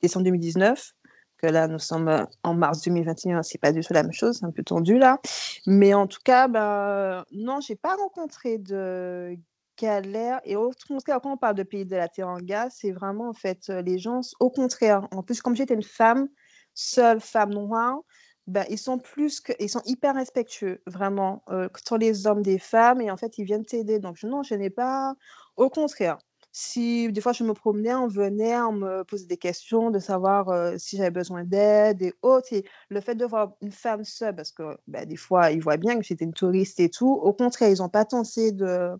décembre 0.00 0.24
2019. 0.24 0.92
Que 1.38 1.48
là, 1.48 1.66
nous 1.66 1.78
sommes 1.78 2.26
en 2.42 2.54
mars 2.54 2.82
2021, 2.82 3.42
c'est 3.42 3.58
pas 3.58 3.72
du 3.72 3.80
tout 3.80 3.92
la 3.92 4.02
même 4.02 4.12
chose, 4.12 4.38
c'est 4.38 4.46
un 4.46 4.50
peu 4.50 4.62
tendu 4.62 4.96
là. 4.96 5.20
Mais 5.66 5.92
en 5.92 6.06
tout 6.06 6.20
cas, 6.24 6.48
ben, 6.48 7.24
non, 7.32 7.60
j'ai 7.60 7.76
pas 7.76 7.96
rencontré 7.96 8.58
de 8.58 9.36
galère 9.78 10.40
et 10.44 10.56
au 10.56 10.70
contraire, 10.88 11.20
quand 11.20 11.32
on 11.32 11.36
parle 11.36 11.56
de 11.56 11.64
pays 11.64 11.84
de 11.84 11.96
la 11.96 12.08
Teranga, 12.08 12.68
c'est 12.70 12.92
vraiment 12.92 13.28
en 13.28 13.34
fait 13.34 13.68
les 13.68 13.98
gens, 13.98 14.20
au 14.40 14.48
contraire, 14.48 15.08
en 15.10 15.22
plus, 15.22 15.42
comme 15.42 15.56
j'étais 15.56 15.74
une 15.74 15.82
femme, 15.82 16.28
seule 16.74 17.20
femme 17.20 17.54
noire, 17.54 18.00
ben, 18.46 18.64
ils 18.68 18.78
sont 18.78 18.98
plus 18.98 19.40
que, 19.40 19.52
sont 19.68 19.82
hyper 19.86 20.14
respectueux, 20.14 20.82
vraiment, 20.86 21.42
euh, 21.50 21.68
tant 21.84 21.96
les 21.96 22.26
hommes 22.26 22.42
des 22.42 22.58
femmes, 22.58 23.00
et 23.00 23.10
en 23.10 23.16
fait, 23.16 23.38
ils 23.38 23.44
viennent 23.44 23.64
t'aider. 23.64 23.98
Donc, 23.98 24.22
non, 24.22 24.42
je 24.42 24.54
n'ai 24.54 24.70
pas, 24.70 25.14
au 25.56 25.70
contraire. 25.70 26.18
Si 26.56 27.10
des 27.10 27.20
fois 27.20 27.32
je 27.32 27.42
me 27.42 27.52
promenais, 27.52 27.94
on 27.94 28.06
venait, 28.06 28.56
on 28.60 28.72
me 28.72 29.02
posait 29.02 29.26
des 29.26 29.36
questions, 29.38 29.90
de 29.90 29.98
savoir 29.98 30.78
si 30.78 30.96
j'avais 30.96 31.10
besoin 31.10 31.42
d'aide 31.42 32.00
et 32.02 32.14
autres. 32.22 32.52
Et 32.52 32.64
le 32.90 33.00
fait 33.00 33.16
de 33.16 33.24
voir 33.24 33.54
une 33.60 33.72
femme 33.72 34.04
seule, 34.04 34.36
parce 34.36 34.52
que 34.52 34.76
ben, 34.86 35.04
des 35.04 35.16
fois, 35.16 35.50
ils 35.50 35.60
voient 35.60 35.78
bien 35.78 35.96
que 35.96 36.04
j'étais 36.04 36.24
une 36.24 36.32
touriste 36.32 36.78
et 36.78 36.90
tout, 36.90 37.10
au 37.10 37.32
contraire, 37.32 37.70
ils 37.70 37.78
n'ont 37.78 37.88
pas 37.88 38.04
tenté 38.04 38.52
de, 38.52 38.92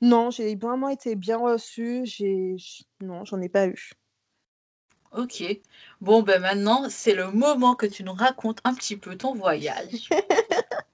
non, 0.00 0.30
j'ai 0.30 0.54
vraiment 0.56 0.88
été 0.88 1.16
bien 1.16 1.38
reçue. 1.38 2.02
J'ai 2.04 2.56
non, 3.00 3.24
j'en 3.24 3.40
ai 3.40 3.48
pas 3.48 3.66
eu. 3.66 3.90
OK. 5.16 5.42
Bon, 6.00 6.22
ben, 6.22 6.40
maintenant, 6.40 6.88
c'est 6.90 7.14
le 7.14 7.30
moment 7.30 7.74
que 7.74 7.86
tu 7.86 8.04
nous 8.04 8.12
racontes 8.12 8.60
un 8.64 8.74
petit 8.74 8.96
peu 8.96 9.16
ton 9.16 9.34
voyage. 9.34 10.10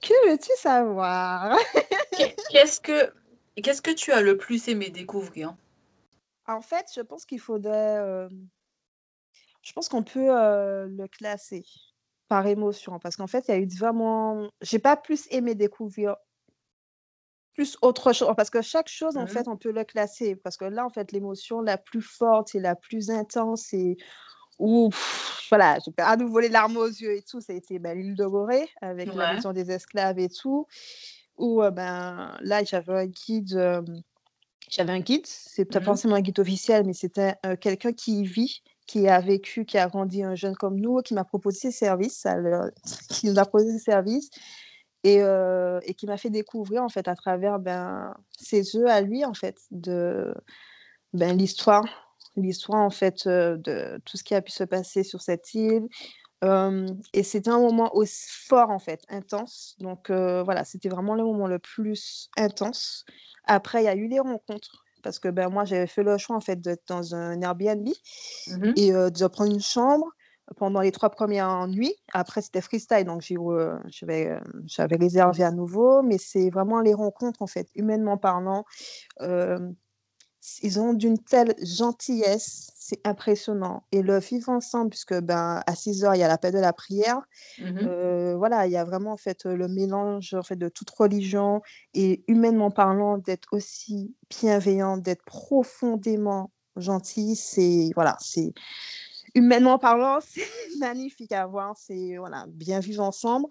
Que 0.00 0.30
veux-tu 0.30 0.50
savoir? 0.56 1.58
Qu'est-ce 2.50 2.80
que 2.80 3.12
qu'est-ce 3.56 3.82
que 3.82 3.90
tu 3.90 4.12
as 4.12 4.20
le 4.20 4.36
plus 4.36 4.68
aimé 4.68 4.88
découvrir? 4.90 5.56
En 6.46 6.60
fait, 6.60 6.86
je 6.94 7.00
pense 7.00 7.24
qu'il 7.24 7.40
faudrait, 7.40 8.28
je 9.62 9.72
pense 9.72 9.88
qu'on 9.88 10.04
peut, 10.04 10.28
le 10.28 11.06
classer 11.06 11.64
par 12.28 12.46
émotion 12.46 13.00
parce 13.00 13.16
qu'en 13.16 13.26
fait, 13.26 13.44
il 13.48 13.50
y 13.50 13.54
a 13.54 13.58
eu 13.58 13.68
vraiment 13.76 14.48
j'ai 14.60 14.78
pas 14.78 14.96
plus 14.96 15.26
aimé 15.30 15.56
découvrir 15.56 16.16
plus 17.54 17.76
autre 17.82 18.12
chose, 18.12 18.32
parce 18.36 18.50
que 18.50 18.62
chaque 18.62 18.88
chose, 18.88 19.16
en 19.16 19.24
mmh 19.24 19.28
fait, 19.28 19.48
on 19.48 19.56
peut 19.56 19.72
le 19.72 19.84
classer. 19.84 20.36
Parce 20.36 20.56
que 20.56 20.64
là, 20.64 20.84
en 20.84 20.90
fait, 20.90 21.12
l'émotion 21.12 21.60
la 21.60 21.76
plus 21.76 22.02
forte 22.02 22.54
et 22.54 22.60
la 22.60 22.74
plus 22.74 23.10
intense 23.10 23.72
et 23.72 23.96
où, 24.58 24.90
voilà, 25.50 25.78
j'ai 25.84 25.92
à 25.98 26.16
nouveau 26.16 26.40
les 26.40 26.48
larmes 26.48 26.76
aux 26.76 26.86
yeux 26.86 27.16
et 27.16 27.22
tout, 27.22 27.40
ça 27.40 27.52
a 27.52 27.56
été 27.56 27.78
ben, 27.78 27.98
l'île 27.98 28.14
de 28.14 28.24
Gorée 28.24 28.68
avec 28.80 29.12
la 29.14 29.34
vision 29.34 29.52
des 29.52 29.70
esclaves 29.70 30.18
et 30.18 30.28
tout. 30.28 30.66
Où, 31.36 31.62
ben, 31.72 32.36
là, 32.40 32.64
j'avais 32.64 32.92
un 32.92 33.06
guide, 33.06 33.82
j'avais 34.70 34.92
un 34.92 35.00
guide, 35.00 35.26
c'est 35.26 35.64
pas 35.64 35.80
mmh 35.80 35.84
forcément 35.84 36.14
un 36.14 36.20
guide 36.20 36.38
officiel, 36.38 36.84
mais 36.86 36.94
c'était 36.94 37.34
quelqu'un 37.60 37.92
qui 37.92 38.20
y 38.20 38.24
vit, 38.24 38.62
qui 38.86 39.08
a 39.08 39.20
vécu, 39.20 39.64
qui 39.64 39.78
a 39.78 39.88
grandi 39.88 40.22
un 40.22 40.34
jeune 40.34 40.54
comme 40.54 40.78
nous, 40.78 41.00
qui 41.02 41.14
m'a 41.14 41.24
proposé 41.24 41.58
ses 41.58 41.72
services, 41.72 42.26
qui 43.10 43.26
nous 43.26 43.38
a 43.38 43.44
proposé 43.44 43.72
ses 43.72 43.84
services 43.84 44.30
et, 45.04 45.18
et 45.18 45.94
qui 45.94 46.06
m'a 46.06 46.16
fait 46.16 46.30
découvrir 46.30 46.82
en 46.82 46.88
fait 46.88 47.08
à 47.08 47.14
travers 47.14 47.58
ben, 47.58 48.14
ses 48.38 48.76
œufs 48.76 48.88
à 48.88 49.00
lui 49.00 49.24
en 49.24 49.34
fait 49.34 49.58
de 49.70 50.34
ben, 51.12 51.36
l'histoire 51.36 51.84
l'histoire 52.36 52.80
en 52.80 52.90
fait 52.90 53.26
de 53.26 54.00
tout 54.04 54.16
ce 54.16 54.24
qui 54.24 54.34
a 54.34 54.42
pu 54.42 54.52
se 54.52 54.64
passer 54.64 55.02
sur 55.02 55.20
cette 55.20 55.54
île. 55.54 55.88
Et 57.12 57.22
c'était 57.22 57.50
un 57.50 57.60
moment 57.60 57.94
aussi 57.94 58.26
fort 58.28 58.70
en 58.70 58.78
fait 58.78 59.02
intense. 59.08 59.76
Donc 59.78 60.10
voilà 60.10 60.64
c'était 60.64 60.88
vraiment 60.88 61.14
le 61.14 61.24
moment 61.24 61.46
le 61.46 61.58
plus 61.58 62.30
intense. 62.36 63.04
Après 63.46 63.82
il 63.82 63.84
y 63.84 63.88
a 63.88 63.94
eu 63.94 64.08
les 64.08 64.20
rencontres 64.20 64.84
parce 65.02 65.18
que 65.18 65.28
ben 65.28 65.48
moi 65.48 65.64
j'avais 65.64 65.86
fait 65.86 66.02
le 66.02 66.16
choix 66.16 66.36
en 66.36 66.40
fait 66.40 66.60
d'être 66.60 66.86
dans 66.86 67.14
un 67.14 67.40
Airbnb 67.40 67.88
mmh 68.46 68.72
et 68.76 68.92
de 68.92 69.26
prendre 69.26 69.52
une 69.52 69.60
chambre 69.60 70.06
pendant 70.56 70.80
les 70.80 70.92
trois 70.92 71.10
premières 71.10 71.66
nuits. 71.68 71.94
Après, 72.12 72.42
c'était 72.42 72.60
freestyle, 72.60 73.04
donc 73.04 73.22
j'avais 73.22 74.96
réservé 74.96 75.44
à 75.44 75.50
nouveau. 75.50 76.02
Mais 76.02 76.18
c'est 76.18 76.50
vraiment 76.50 76.80
les 76.80 76.94
rencontres, 76.94 77.42
en 77.42 77.46
fait, 77.46 77.68
humainement 77.74 78.16
parlant. 78.16 78.64
ils 80.62 80.80
ont 80.80 80.92
d'une 80.92 81.18
telle 81.18 81.54
gentillesse, 81.62 82.72
c'est 82.74 83.00
impressionnant. 83.06 83.84
Et 83.92 84.02
le 84.02 84.18
vivre 84.18 84.48
ensemble, 84.48 84.90
puisque 84.90 85.18
ben, 85.20 85.62
à 85.66 85.74
6 85.74 86.04
heures, 86.04 86.14
il 86.14 86.18
y 86.18 86.24
a 86.24 86.28
l'appel 86.28 86.52
de 86.52 86.58
la 86.58 86.72
prière. 86.72 87.20
Mmh 87.58 87.78
euh, 87.82 88.36
voilà, 88.36 88.66
il 88.66 88.72
y 88.72 88.76
a 88.76 88.84
vraiment 88.84 89.12
en 89.12 89.16
fait, 89.16 89.44
le 89.44 89.68
mélange 89.68 90.34
en 90.34 90.42
fait, 90.42 90.56
de 90.56 90.68
toute 90.68 90.90
religion 90.90 91.62
et 91.94 92.24
humainement 92.26 92.70
parlant, 92.70 93.18
d'être 93.18 93.48
aussi 93.52 94.14
bienveillant, 94.28 94.96
d'être 94.96 95.24
profondément 95.24 96.50
gentil. 96.76 97.36
C'est 97.36 97.90
voilà, 97.94 98.16
c'est 98.20 98.52
humainement 99.34 99.78
parlant, 99.78 100.20
c'est 100.26 100.46
magnifique 100.78 101.32
à 101.32 101.46
voir. 101.46 101.76
C'est 101.76 102.16
voilà, 102.16 102.44
bien 102.48 102.80
vivre 102.80 103.02
ensemble. 103.02 103.46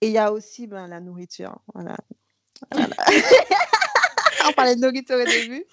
Et 0.00 0.08
il 0.08 0.12
y 0.12 0.18
a 0.18 0.32
aussi 0.32 0.66
ben, 0.66 0.88
la 0.88 1.00
nourriture. 1.00 1.58
Voilà. 1.74 1.96
voilà. 2.70 2.94
on 4.48 4.52
parlait 4.52 4.76
de 4.76 4.80
nourriture 4.80 5.16
au 5.16 5.24
début. 5.24 5.64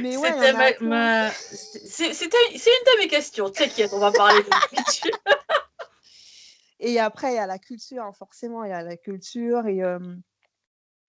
Mais 0.00 0.16
ouais, 0.16 0.32
c'était 0.32 0.52
ma... 0.80 1.30
c'est 1.30 2.06
une 2.06 2.12
de 2.12 2.98
mes 2.98 3.08
questions. 3.08 3.50
T'inquiète, 3.50 3.92
on 3.92 3.98
va 3.98 4.12
parler 4.12 4.42
de 4.42 4.48
nourriture. 4.48 5.18
et 6.80 6.98
après, 7.00 7.32
il 7.32 7.36
y 7.36 7.38
a 7.38 7.46
la 7.46 7.58
culture, 7.58 8.04
hein, 8.04 8.12
forcément, 8.12 8.64
il 8.64 8.70
y 8.70 8.72
a 8.72 8.82
la 8.82 8.96
culture. 8.96 9.66
Et 9.66 9.82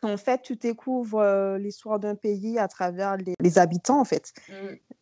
en 0.02 0.18
fait, 0.18 0.42
tu 0.42 0.56
découvres 0.56 1.58
l'histoire 1.58 2.00
d'un 2.00 2.16
pays 2.16 2.58
à 2.58 2.68
travers 2.68 3.18
les, 3.18 3.60
habitants, 3.60 4.00
en 4.00 4.06
fait. 4.06 4.34
Mmh. 4.48 4.54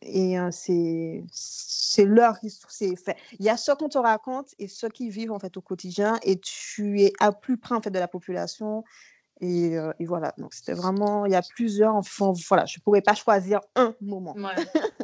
Et 0.02 0.38
c'est 0.52 2.06
leur 2.06 2.38
histoire. 2.44 2.72
Il 3.40 3.46
y 3.46 3.50
a 3.50 3.58
ce 3.58 3.72
qu'on 3.72 3.90
te 3.90 3.98
raconte 3.98 4.54
et 4.60 4.68
ceux 4.68 4.90
qui 4.90 5.10
vivent 5.10 5.32
en 5.32 5.40
fait 5.40 5.58
au 5.58 5.62
quotidien. 5.62 6.20
Et 6.24 6.40
tu 6.40 7.02
es 7.02 7.14
à 7.20 7.32
plus 7.32 7.58
près 7.58 7.76
en 7.76 7.82
fait 7.82 7.92
de 7.92 8.00
la 8.00 8.08
population. 8.08 8.84
Et, 9.40 9.74
et, 10.00 10.06
voilà, 10.06 10.34
donc 10.40 10.56
c'était 10.56 10.74
vraiment, 10.74 11.26
il 11.26 11.32
y 11.32 11.36
a 11.36 11.44
plusieurs, 11.44 11.94
enfin, 11.94 12.34
voilà, 12.48 12.66
je 12.66 12.80
ne 12.80 12.82
pourrais 12.82 13.02
pas 13.02 13.14
choisir 13.14 13.60
un 13.76 13.94
moment. 14.02 14.34
Ouais, 14.36 14.56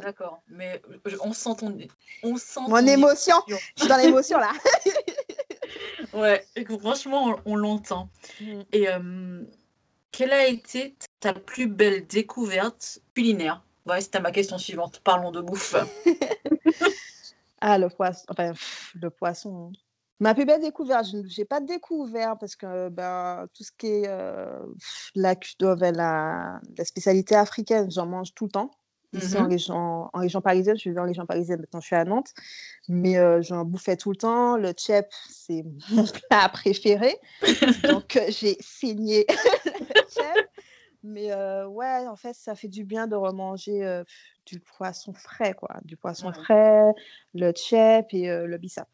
d'accord, 0.02 0.42
mais 0.48 0.82
on 1.22 1.32
sent 1.32 1.50
ton, 1.58 1.78
on 2.24 2.36
sent 2.36 2.60
Mon 2.66 2.84
émotion, 2.84 3.36
je 3.46 3.56
suis 3.76 3.88
dans 3.88 3.96
l'émotion 3.96 4.38
là. 4.38 4.50
ouais, 6.14 6.44
franchement, 6.80 7.38
on, 7.44 7.54
l'entend. 7.54 8.08
Mmh. 8.40 8.62
Et 8.72 8.88
quelle 10.16 10.32
a 10.32 10.46
été 10.46 10.96
ta 11.20 11.32
plus 11.32 11.66
belle 11.66 12.06
découverte 12.06 13.00
culinaire? 13.14 13.64
Ouais, 13.86 14.00
c'était 14.00 14.20
ma 14.20 14.30
question 14.30 14.58
suivante. 14.58 15.00
Parlons 15.02 15.32
de 15.32 15.40
bouffe. 15.40 15.74
ah, 17.60 17.78
le 17.78 17.88
poisson, 17.88 18.24
enfin, 18.28 18.52
le 18.94 19.10
poisson. 19.10 19.72
Ma 20.20 20.34
plus 20.34 20.44
belle 20.44 20.60
découverte, 20.60 21.06
je 21.06 21.40
n'ai 21.40 21.44
pas 21.44 21.60
découvert 21.60 22.38
parce 22.38 22.54
que 22.54 22.88
ben, 22.88 23.46
tout 23.52 23.64
ce 23.64 23.72
qui 23.76 23.88
est 23.88 24.04
euh, 24.06 24.64
la, 25.16 25.34
la, 25.60 26.60
la 26.78 26.84
spécialité 26.84 27.34
africaine, 27.34 27.90
j'en 27.90 28.06
mange 28.06 28.32
tout 28.34 28.44
le 28.44 28.52
temps. 28.52 28.70
Ici, 29.14 29.36
en, 29.36 29.48
région, 29.48 30.10
en 30.12 30.18
région 30.18 30.40
parisienne, 30.40 30.76
je 30.76 30.80
suis 30.80 30.92
la 30.92 31.04
région 31.04 31.24
parisienne, 31.24 31.60
maintenant 31.60 31.80
je 31.80 31.86
suis 31.86 31.96
à 31.96 32.04
Nantes, 32.04 32.32
mais 32.88 33.16
euh, 33.16 33.42
j'en 33.42 33.64
bouffais 33.64 33.96
tout 33.96 34.10
le 34.10 34.16
temps. 34.16 34.56
Le 34.56 34.72
tchèp, 34.72 35.08
c'est 35.28 35.64
mon 35.90 36.04
plat 36.04 36.48
préféré, 36.48 37.16
donc 37.84 38.16
euh, 38.16 38.26
j'ai 38.28 38.56
signé 38.60 39.26
Mais 41.02 41.32
euh, 41.32 41.66
ouais, 41.66 42.06
en 42.06 42.16
fait, 42.16 42.32
ça 42.32 42.54
fait 42.54 42.68
du 42.68 42.84
bien 42.84 43.06
de 43.06 43.14
remanger 43.14 44.02
du 44.46 44.58
poisson 44.58 45.12
frais, 45.12 45.52
quoi. 45.52 45.76
Du 45.84 45.96
poisson 45.96 46.32
frais, 46.32 46.92
le 47.34 47.52
tchèp 47.52 48.06
et 48.12 48.26
le 48.26 48.56
bissap. 48.56 48.88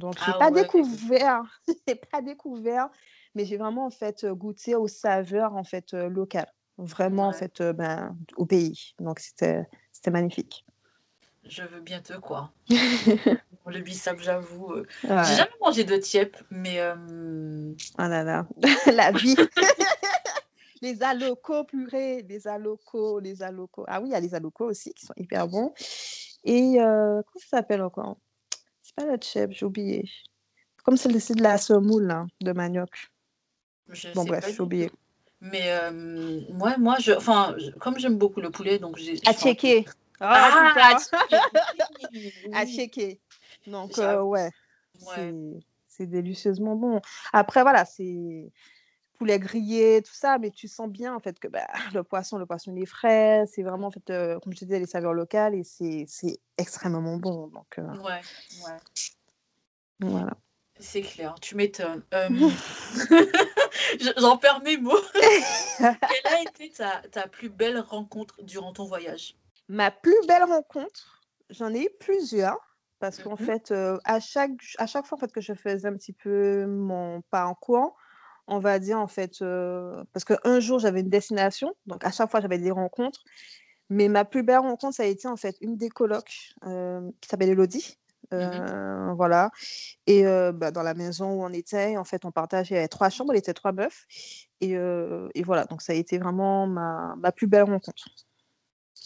Donc, 0.00 0.18
je 0.18 0.24
n'ai 0.24 0.36
ah 0.36 0.38
pas 0.38 0.50
découvert, 0.50 1.42
j'ai 1.86 1.94
pas 1.94 2.22
découvert, 2.22 2.88
mais 3.34 3.44
j'ai 3.44 3.58
vraiment 3.58 3.86
en 3.86 3.90
fait 3.90 4.26
goûté 4.26 4.74
aux 4.74 4.88
saveurs 4.88 5.54
en 5.54 5.64
fait 5.64 5.92
locales, 5.92 6.50
vraiment 6.78 7.28
en 7.28 7.32
fait 7.32 7.62
ben, 7.62 8.16
au 8.36 8.46
pays. 8.46 8.94
Donc 8.98 9.20
c'était 9.20 9.66
magnifique. 10.10 10.64
Je 11.44 11.62
veux 11.62 11.80
bien 11.80 12.00
te 12.00 12.14
croire. 12.14 12.54
le 12.68 13.80
bissap, 13.80 14.18
j'avoue. 14.18 14.74
J'ai 15.02 15.36
jamais 15.36 15.50
mangé 15.60 15.84
de 15.84 15.96
tiep, 15.96 16.36
mais. 16.50 16.80
Ah 17.98 18.08
là 18.08 18.24
là, 18.24 18.46
la 18.92 19.12
vie. 19.12 19.36
Les 20.82 21.02
alocos 21.02 21.64
purée, 21.64 22.22
les 22.28 22.46
alocos, 22.46 23.20
les 23.20 23.42
alocos. 23.42 23.84
Ah 23.88 24.00
oui, 24.00 24.08
il 24.08 24.12
y 24.12 24.16
a 24.16 24.20
les 24.20 24.34
alocos 24.34 24.66
aussi 24.66 24.92
qui 24.94 25.04
sont 25.04 25.14
hyper 25.16 25.48
bons. 25.48 25.72
Et 26.44 26.74
comment 26.76 27.22
ça 27.36 27.58
s'appelle 27.58 27.82
encore? 27.82 28.16
Pas 28.96 29.06
la 29.06 29.20
chèvre, 29.20 29.52
j'ai 29.52 29.66
oublié. 29.66 30.08
Comme 30.84 30.96
c'est 30.96 31.08
de 31.08 31.42
la 31.42 31.58
semoule 31.58 32.04
là, 32.04 32.26
de 32.40 32.52
manioc. 32.52 33.10
bon, 34.14 34.24
bref, 34.24 34.52
j'ai 34.54 34.60
oublié. 34.60 34.90
Mais 35.40 35.70
euh, 35.70 36.40
moi, 36.50 36.76
moi 36.78 36.96
je, 37.00 37.12
enfin, 37.12 37.56
comme 37.80 37.98
j'aime 37.98 38.16
beaucoup 38.16 38.40
le 38.40 38.50
poulet, 38.50 38.78
donc 38.78 38.96
j'ai. 38.96 39.18
À 39.26 39.32
checker. 39.32 39.84
Ah, 40.20 40.74
ah 40.76 40.96
à 42.52 42.66
checker. 42.66 43.20
Donc, 43.66 43.98
euh, 43.98 44.22
ouais. 44.22 44.50
C'est 45.88 46.06
délicieusement 46.06 46.76
bon. 46.76 47.00
Après, 47.32 47.62
voilà, 47.62 47.84
c'est 47.84 48.52
poulet 49.24 49.38
grillé, 49.38 50.02
tout 50.02 50.12
ça, 50.12 50.36
mais 50.36 50.50
tu 50.50 50.68
sens 50.68 50.86
bien 50.86 51.14
en 51.14 51.18
fait 51.18 51.38
que 51.40 51.48
bah, 51.48 51.66
le 51.94 52.02
poisson, 52.02 52.36
le 52.36 52.44
poisson 52.44 52.74
il 52.76 52.82
est 52.82 52.86
frais, 52.86 53.46
c'est 53.50 53.62
vraiment 53.62 53.86
en 53.86 53.90
fait, 53.90 54.10
euh, 54.10 54.38
comme 54.40 54.52
je 54.52 54.58
te 54.58 54.66
disais, 54.66 54.78
les 54.78 54.86
saveurs 54.86 55.14
locales 55.14 55.54
et 55.54 55.64
c'est 55.64 56.06
extrêmement 56.58 57.16
bon. 57.16 57.46
Donc, 57.46 57.78
euh, 57.78 57.88
ouais, 58.02 58.20
ouais. 58.66 58.76
Voilà. 60.00 60.34
C'est 60.78 61.00
clair, 61.00 61.36
tu 61.40 61.56
m'étonnes. 61.56 62.02
Euh, 62.12 62.28
j'en 64.18 64.36
perds 64.36 64.60
mes 64.62 64.76
mots. 64.76 64.92
Quelle 65.78 65.96
a 66.26 66.42
été 66.42 66.70
ta, 66.70 67.00
ta, 67.10 67.26
plus 67.26 67.48
belle 67.48 67.78
rencontre 67.78 68.42
durant 68.42 68.74
ton 68.74 68.84
voyage? 68.84 69.38
Ma 69.68 69.90
plus 69.90 70.26
belle 70.28 70.44
rencontre, 70.44 71.22
j'en 71.48 71.72
ai 71.72 71.84
eu 71.84 71.90
plusieurs. 71.98 72.58
Parce 72.98 73.22
qu'en 73.22 73.34
mmh 73.34 73.38
fait, 73.38 73.74
à, 74.04 74.20
chaque, 74.20 74.52
à 74.78 74.86
chaque 74.86 75.04
fois 75.06 75.16
en 75.16 75.20
fait, 75.20 75.32
que 75.32 75.40
je 75.40 75.52
faisais 75.52 75.88
un 75.88 75.94
petit 75.94 76.12
peu 76.12 76.64
mon 76.66 77.22
pas 77.30 77.44
en 77.46 77.54
courant, 77.54 77.94
on 78.46 78.58
va 78.58 78.78
dire, 78.78 78.98
en 78.98 79.06
fait, 79.06 79.38
parce 80.12 80.24
qu'un 80.24 80.60
jour, 80.60 80.78
j'avais 80.78 81.00
une 81.00 81.10
destination, 81.10 81.74
donc 81.86 82.04
à 82.04 82.10
chaque 82.10 82.30
fois, 82.30 82.40
j'avais 82.40 82.58
des 82.58 82.70
rencontres. 82.70 83.22
Mais 83.90 84.08
ma 84.08 84.24
plus 84.24 84.42
belle 84.42 84.58
rencontre, 84.58 84.96
ça 84.96 85.02
a 85.02 85.06
été 85.06 85.28
en 85.28 85.36
fait 85.36 85.56
une 85.60 85.76
des 85.76 85.90
colocs 85.90 86.54
qui 87.20 87.28
s'appelle 87.28 87.50
Elodie. 87.50 87.98
Mmh 88.32 89.12
voilà. 89.16 89.50
Et 90.06 90.24
bah, 90.24 90.70
dans 90.70 90.82
la 90.82 90.94
maison 90.94 91.30
où 91.32 91.44
on 91.44 91.52
était, 91.52 91.96
en 91.96 92.04
fait, 92.04 92.24
on 92.24 92.32
partageait 92.32 92.88
trois 92.88 93.10
chambres, 93.10 93.34
il 93.34 93.38
était 93.38 93.54
trois 93.54 93.72
meufs. 93.72 94.06
Et, 94.60 94.72
et, 94.72 95.42
voilà, 95.42 95.64
donc 95.66 95.82
ça 95.82 95.92
a 95.92 95.96
été 95.96 96.18
vraiment 96.18 96.66
ma, 96.66 97.14
ma 97.18 97.32
plus 97.32 97.46
belle 97.46 97.64
rencontre. 97.64 98.08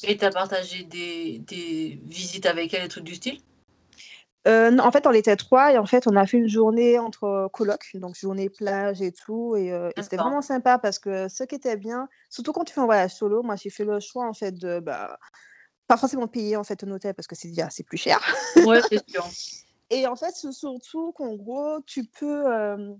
Et 0.04 0.16
tu 0.16 0.24
as 0.24 0.30
partagé 0.30 0.84
des, 0.84 1.40
des, 1.40 2.00
visites 2.04 2.46
avec 2.46 2.72
elle, 2.72 2.82
des 2.82 2.88
trucs 2.88 3.04
du 3.04 3.16
style? 3.16 3.40
Euh, 4.48 4.78
en 4.78 4.90
fait, 4.90 5.06
on 5.06 5.12
était 5.12 5.36
trois 5.36 5.72
et 5.72 5.78
en 5.78 5.86
fait, 5.86 6.06
on 6.06 6.16
a 6.16 6.26
fait 6.26 6.38
une 6.38 6.48
journée 6.48 6.98
entre 6.98 7.50
colocs, 7.52 7.90
donc 7.94 8.16
journée 8.16 8.48
plage 8.48 9.02
et 9.02 9.12
tout. 9.12 9.56
Et, 9.56 9.72
euh, 9.72 9.90
c'était 10.00 10.16
vraiment 10.16 10.42
sympa 10.42 10.78
parce 10.78 10.98
que 10.98 11.28
ce 11.28 11.44
qui 11.44 11.54
était 11.54 11.76
bien, 11.76 12.08
surtout 12.30 12.52
quand 12.52 12.64
tu 12.64 12.72
fais 12.72 12.80
un 12.80 12.86
voyage 12.86 13.14
solo, 13.14 13.42
moi 13.42 13.56
j'ai 13.56 13.70
fait 13.70 13.84
le 13.84 14.00
choix 14.00 14.26
en 14.26 14.32
fait 14.32 14.52
de 14.52 14.80
bah, 14.80 15.18
pas 15.86 15.96
forcément 15.96 16.28
payer 16.28 16.56
en 16.56 16.64
fait 16.64 16.82
un 16.82 16.90
hôtel 16.90 17.14
parce 17.14 17.26
que 17.26 17.34
c'est 17.34 17.52
c'est 17.70 17.82
plus 17.84 17.98
cher. 17.98 18.20
Ouais, 18.64 18.80
c'est 18.88 19.06
sûr. 19.08 19.26
et 19.90 20.06
en 20.06 20.16
fait, 20.16 20.34
surtout 20.34 21.12
qu'en 21.12 21.34
gros, 21.34 21.80
tu 21.86 22.04
peux 22.04 22.50
euh, 22.50 22.94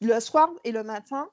le 0.00 0.20
soir 0.20 0.50
et 0.64 0.70
le 0.70 0.84
matin, 0.84 1.28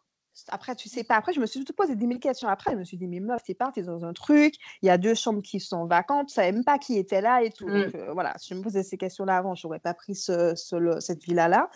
après, 0.49 0.75
tu 0.75 0.89
sais 0.89 1.03
pas. 1.03 1.15
Après, 1.15 1.33
je 1.33 1.39
me 1.39 1.45
suis 1.45 1.63
tout 1.63 1.73
posé 1.73 1.95
10 1.95 2.07
000 2.07 2.19
questions. 2.19 2.47
Après, 2.47 2.71
je 2.71 2.77
me 2.77 2.83
suis 2.83 2.97
dit, 2.97 3.07
mais 3.07 3.19
meuf, 3.19 3.43
t'es 3.43 3.53
parti 3.53 3.81
dans 3.83 4.03
un 4.03 4.13
truc. 4.13 4.55
Il 4.81 4.87
y 4.87 4.89
a 4.89 4.97
deux 4.97 5.13
chambres 5.13 5.41
qui 5.41 5.59
sont 5.59 5.85
vacantes. 5.85 6.27
Tu 6.29 6.33
savais 6.33 6.51
même 6.51 6.63
pas 6.63 6.77
qui 6.77 6.97
était 6.97 7.21
là 7.21 7.43
et 7.43 7.51
tout. 7.51 7.67
Mmh. 7.67 7.83
Donc, 7.83 7.95
euh, 7.95 8.13
voilà, 8.13 8.33
si 8.37 8.49
je 8.49 8.55
me 8.55 8.61
posais 8.63 8.83
ces 8.83 8.97
questions-là 8.97 9.37
avant, 9.37 9.55
j'aurais 9.55 9.79
pas 9.79 9.93
pris 9.93 10.15
ce, 10.15 10.53
cette 10.99 11.23
villa-là. 11.23 11.69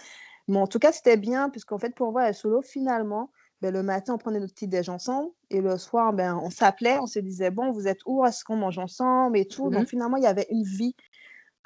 Mais 0.47 0.57
en 0.57 0.67
tout 0.67 0.79
cas, 0.79 0.91
c'était 0.91 1.17
bien, 1.17 1.49
puisqu'en 1.49 1.77
fait, 1.77 1.93
pour 1.93 2.11
voir 2.11 2.33
solo, 2.33 2.61
finalement, 2.61 3.31
ben, 3.61 3.73
le 3.73 3.83
matin, 3.83 4.13
on 4.15 4.17
prenait 4.17 4.39
notre 4.39 4.53
petit 4.53 4.67
déj 4.67 4.89
ensemble. 4.89 5.29
Et 5.49 5.61
le 5.61 5.77
soir, 5.77 6.13
ben, 6.13 6.39
on 6.41 6.49
s'appelait, 6.49 6.99
on 6.99 7.07
se 7.07 7.19
disait, 7.19 7.51
bon, 7.51 7.71
vous 7.71 7.87
êtes 7.87 7.99
où? 8.05 8.25
Est-ce 8.25 8.43
qu'on 8.43 8.55
mange 8.55 8.79
ensemble 8.79 9.37
et 9.37 9.45
tout? 9.45 9.69
Donc, 9.69 9.83
mmh 9.83 9.87
finalement, 9.87 10.17
il 10.17 10.23
y 10.23 10.27
avait 10.27 10.47
une 10.49 10.63
vie. 10.63 10.95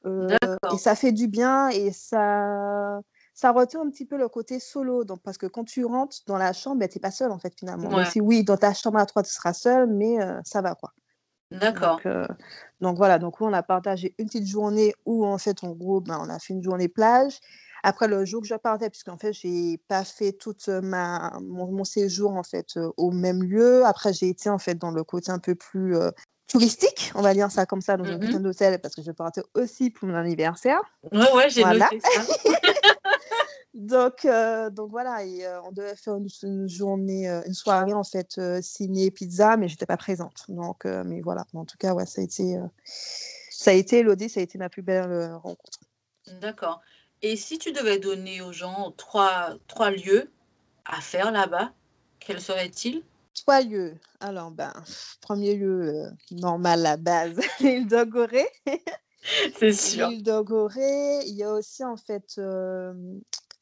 Euh, 0.05 0.35
et 0.73 0.77
ça 0.77 0.95
fait 0.95 1.11
du 1.11 1.27
bien 1.27 1.69
et 1.69 1.91
ça 1.91 3.01
ça 3.33 3.51
retient 3.51 3.81
un 3.81 3.89
petit 3.89 4.05
peu 4.05 4.17
le 4.17 4.27
côté 4.27 4.59
solo. 4.59 5.03
Donc, 5.03 5.21
parce 5.23 5.37
que 5.37 5.45
quand 5.45 5.63
tu 5.63 5.85
rentres 5.85 6.17
dans 6.27 6.37
la 6.37 6.53
chambre, 6.53 6.77
ben, 6.77 6.89
tu 6.89 6.97
n'es 6.97 7.01
pas 7.01 7.11
seul, 7.11 7.31
en 7.31 7.39
fait, 7.39 7.53
finalement. 7.57 8.03
si 8.05 8.21
oui, 8.21 8.43
dans 8.43 8.57
ta 8.57 8.73
chambre 8.73 8.99
à 8.99 9.05
trois, 9.05 9.23
tu 9.23 9.31
seras 9.31 9.53
seul, 9.53 9.87
mais 9.87 10.21
euh, 10.21 10.39
ça 10.43 10.61
va, 10.61 10.75
quoi. 10.75 10.91
D'accord. 11.51 11.97
Donc, 11.97 12.05
euh, 12.05 12.27
donc, 12.79 12.97
voilà, 12.97 13.19
donc 13.19 13.41
on 13.41 13.51
a 13.51 13.63
partagé 13.63 14.15
une 14.17 14.27
petite 14.27 14.47
journée 14.47 14.93
où, 15.05 15.25
en 15.25 15.37
fait, 15.37 15.63
en 15.63 15.71
gros, 15.71 16.01
ben, 16.01 16.19
on 16.21 16.29
a 16.29 16.39
fait 16.39 16.53
une 16.53 16.63
journée 16.63 16.87
plage. 16.87 17.39
Après, 17.83 18.07
le 18.07 18.25
jour 18.25 18.41
que 18.41 18.47
je 18.47 18.55
partais, 18.55 18.89
puisqu'en 18.89 19.17
fait, 19.17 19.33
j'ai 19.33 19.79
pas 19.87 20.03
fait 20.03 20.33
tout 20.33 20.55
ma, 20.83 21.33
mon, 21.41 21.83
séjour, 21.83 22.35
en 22.35 22.43
fait, 22.43 22.77
euh, 22.77 22.91
au 22.95 23.11
même 23.11 23.43
lieu. 23.43 23.85
Après, 23.85 24.13
j'ai 24.13 24.29
été, 24.29 24.49
en 24.49 24.59
fait, 24.59 24.75
dans 24.75 24.91
le 24.91 25.03
côté 25.03 25.31
un 25.31 25.39
peu 25.39 25.55
plus 25.55 25.95
touristique, 26.47 27.11
on 27.15 27.21
va 27.21 27.33
dire 27.33 27.49
ça 27.49 27.65
comme 27.65 27.81
ça, 27.81 27.97
dans 27.97 28.03
un 28.03 28.17
mmh 28.17 28.39
d'hôtel, 28.39 28.79
parce 28.81 28.93
que 28.93 29.01
je 29.01 29.11
partais 29.11 29.41
aussi 29.55 29.89
pour 29.89 30.07
mon 30.07 30.15
anniversaire. 30.15 30.81
Ouais, 31.11 31.31
ouais, 31.33 31.49
j'ai 31.49 31.63
noté 31.63 31.99
ça. 31.99 32.21
donc, 33.73 34.25
euh, 34.25 34.69
donc 34.69 34.91
voilà, 34.91 35.23
et, 35.23 35.45
euh, 35.45 35.61
on 35.63 35.71
devait 35.71 35.95
faire 35.95 36.15
une, 36.15 36.67
journée, 36.67 37.29
euh, 37.29 37.41
une 37.45 37.53
soirée 37.53 37.93
en 37.93 38.03
fait 38.03 38.39
ciné 38.61 39.11
pizza, 39.11 39.55
mais 39.55 39.69
j'étais 39.69 39.85
pas 39.85 39.97
présente. 39.97 40.45
Donc, 40.49 40.85
mais 40.85 41.21
voilà, 41.21 41.45
en 41.53 41.65
tout 41.65 41.77
cas, 41.77 41.93
ouais, 41.93 42.05
ça 42.05 42.21
a 42.21 42.23
été, 42.23 42.57
ça 42.85 43.71
a 43.71 43.73
été 43.73 43.99
Elodie, 43.99 44.29
ça 44.29 44.41
a 44.41 44.43
été 44.43 44.57
ma 44.57 44.69
plus 44.69 44.81
belle 44.81 45.33
rencontre. 45.35 45.79
D'accord. 46.41 46.81
Et 47.21 47.35
si 47.35 47.59
tu 47.59 47.71
devais 47.71 47.99
donner 47.99 48.41
aux 48.41 48.51
gens 48.51 48.91
trois, 48.97 49.55
trois 49.67 49.91
lieux 49.91 50.29
à 50.85 50.99
faire 50.99 51.31
là-bas, 51.31 51.71
quels 52.19 52.41
seraient-ils? 52.41 53.03
Trois 53.35 53.61
lieux. 53.61 53.95
Alors, 54.19 54.51
ben, 54.51 54.73
premier 55.21 55.55
lieu 55.55 56.11
normal, 56.31 56.81
la 56.81 56.97
base, 56.97 57.39
l'île 57.61 57.87
de 57.87 58.03
Gorée. 58.03 58.49
C'est 59.57 59.71
sûr. 59.71 60.09
L'île 60.09 60.23
de 60.23 60.41
Gorée. 60.41 61.19
Il 61.27 61.35
y 61.35 61.43
a 61.43 61.53
aussi 61.53 61.85
en 61.85 61.95
fait 61.95 62.39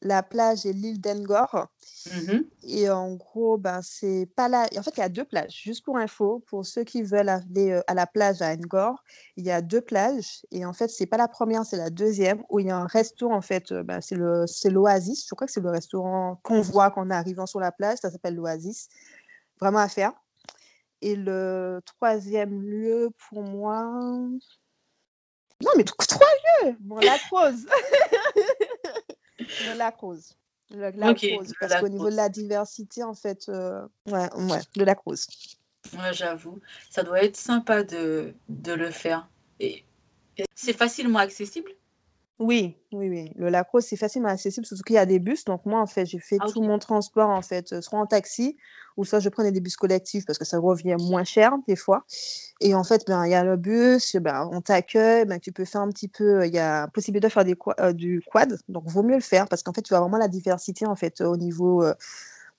la 0.02 0.22
plage 0.22 0.64
et 0.66 0.72
l'île 0.72 1.00
d'Engor. 1.00 1.68
Mmh 2.06 2.40
et 2.62 2.88
en 2.88 3.14
gros, 3.14 3.58
ben, 3.58 3.80
c'est 3.82 4.28
pas 4.36 4.48
là. 4.48 4.66
En 4.76 4.82
fait, 4.82 4.92
il 4.96 5.00
y 5.00 5.02
a 5.02 5.08
deux 5.08 5.24
plages. 5.24 5.60
Juste 5.62 5.84
pour 5.84 5.96
info, 5.98 6.42
pour 6.46 6.64
ceux 6.64 6.84
qui 6.84 7.02
veulent 7.02 7.28
aller 7.28 7.80
à 7.86 7.94
la 7.94 8.06
plage 8.06 8.42
à 8.42 8.52
Engor, 8.52 9.02
il 9.36 9.44
y 9.44 9.50
a 9.50 9.60
deux 9.60 9.80
plages. 9.80 10.46
Et 10.50 10.64
en 10.64 10.72
fait, 10.72 10.88
c'est 10.88 11.06
pas 11.06 11.16
la 11.16 11.28
première, 11.28 11.64
c'est 11.64 11.76
la 11.76 11.90
deuxième, 11.90 12.42
où 12.48 12.60
il 12.60 12.66
y 12.66 12.70
a 12.70 12.76
un 12.76 12.86
restaurant. 12.86 13.36
En 13.36 13.40
fait, 13.42 13.72
ben, 13.72 14.00
c'est 14.00 14.70
l'Oasis. 14.70 15.26
Je 15.28 15.34
crois 15.34 15.46
que 15.46 15.52
c'est 15.52 15.60
le 15.60 15.70
restaurant 15.70 16.38
qu'on 16.42 16.60
voit 16.60 16.90
quand 16.90 17.06
on 17.06 17.10
arrive 17.10 17.44
sur 17.46 17.60
la 17.60 17.72
plage. 17.72 17.98
Ça 17.98 18.10
s'appelle 18.10 18.34
l'Oasis. 18.34 18.88
Vraiment 19.60 19.78
à 19.78 19.88
faire. 19.88 20.12
Et 21.02 21.16
le 21.16 21.80
troisième 21.84 22.62
lieu, 22.62 23.10
pour 23.28 23.42
moi. 23.42 23.84
Non, 25.62 25.70
mais 25.76 25.84
trois 25.84 26.26
lieux 26.64 26.76
Bon, 26.80 26.98
la 26.98 27.18
cause 27.30 27.66
de 29.60 29.78
la 29.78 29.92
cause. 29.92 30.36
la 30.70 31.14
cause. 31.14 31.52
Parce 31.60 31.80
qu'au 31.80 31.88
niveau 31.88 32.10
de 32.10 32.16
la 32.16 32.28
diversité, 32.28 33.02
en 33.02 33.14
fait, 33.14 33.48
euh, 33.48 33.86
ouais, 34.06 34.32
ouais, 34.34 34.60
de 34.76 34.84
la 34.84 34.94
cause. 34.94 35.26
Ouais, 35.94 36.12
j'avoue. 36.12 36.60
Ça 36.90 37.02
doit 37.02 37.22
être 37.22 37.36
sympa 37.36 37.82
de, 37.82 38.34
de 38.48 38.72
le 38.72 38.90
faire. 38.90 39.28
Et, 39.58 39.84
c'est 40.54 40.76
facilement 40.76 41.18
accessible? 41.18 41.72
Oui, 42.40 42.74
oui, 42.92 43.10
oui. 43.10 43.32
Le 43.36 43.50
Lacrosse, 43.50 43.84
c'est 43.84 43.98
facilement 43.98 44.30
accessible, 44.30 44.64
surtout 44.64 44.82
qu'il 44.82 44.96
y 44.96 44.98
a 44.98 45.04
des 45.04 45.18
bus. 45.18 45.44
Donc, 45.44 45.66
moi, 45.66 45.78
en 45.78 45.86
fait, 45.86 46.06
j'ai 46.06 46.18
fait 46.18 46.38
ah, 46.40 46.46
tout 46.50 46.62
mon 46.62 46.78
transport, 46.78 47.28
en 47.28 47.42
fait, 47.42 47.74
euh, 47.74 47.82
soit 47.82 47.98
en 47.98 48.06
taxi, 48.06 48.56
ou 48.96 49.04
soit 49.04 49.20
je 49.20 49.28
prenais 49.28 49.52
des 49.52 49.60
bus 49.60 49.76
collectifs 49.76 50.24
parce 50.24 50.38
que 50.38 50.46
ça 50.46 50.58
revient 50.58 50.96
moins 50.98 51.22
cher, 51.22 51.52
des 51.68 51.76
fois. 51.76 52.02
Et 52.62 52.74
en 52.74 52.82
fait, 52.82 53.04
ben, 53.06 53.26
il 53.26 53.32
y 53.32 53.34
a 53.34 53.44
le 53.44 53.58
bus, 53.58 54.16
ben, 54.16 54.48
on 54.52 54.62
t'accueille, 54.62 55.26
ben, 55.26 55.38
tu 55.38 55.52
peux 55.52 55.66
faire 55.66 55.82
un 55.82 55.90
petit 55.90 56.08
peu, 56.08 56.46
il 56.46 56.54
y 56.54 56.58
a 56.58 56.88
possibilité 56.88 57.28
de 57.28 57.32
faire 57.32 57.44
des, 57.44 57.56
euh, 57.78 57.92
du 57.92 58.22
quad. 58.24 58.58
Donc, 58.70 58.84
vaut 58.86 59.02
mieux 59.02 59.16
le 59.16 59.20
faire 59.20 59.46
parce 59.46 59.62
qu'en 59.62 59.74
fait, 59.74 59.82
tu 59.82 59.92
as 59.92 60.00
vraiment 60.00 60.16
la 60.16 60.28
diversité, 60.28 60.86
en 60.86 60.96
fait, 60.96 61.20
au 61.20 61.36
niveau 61.36 61.84
euh, 61.84 61.92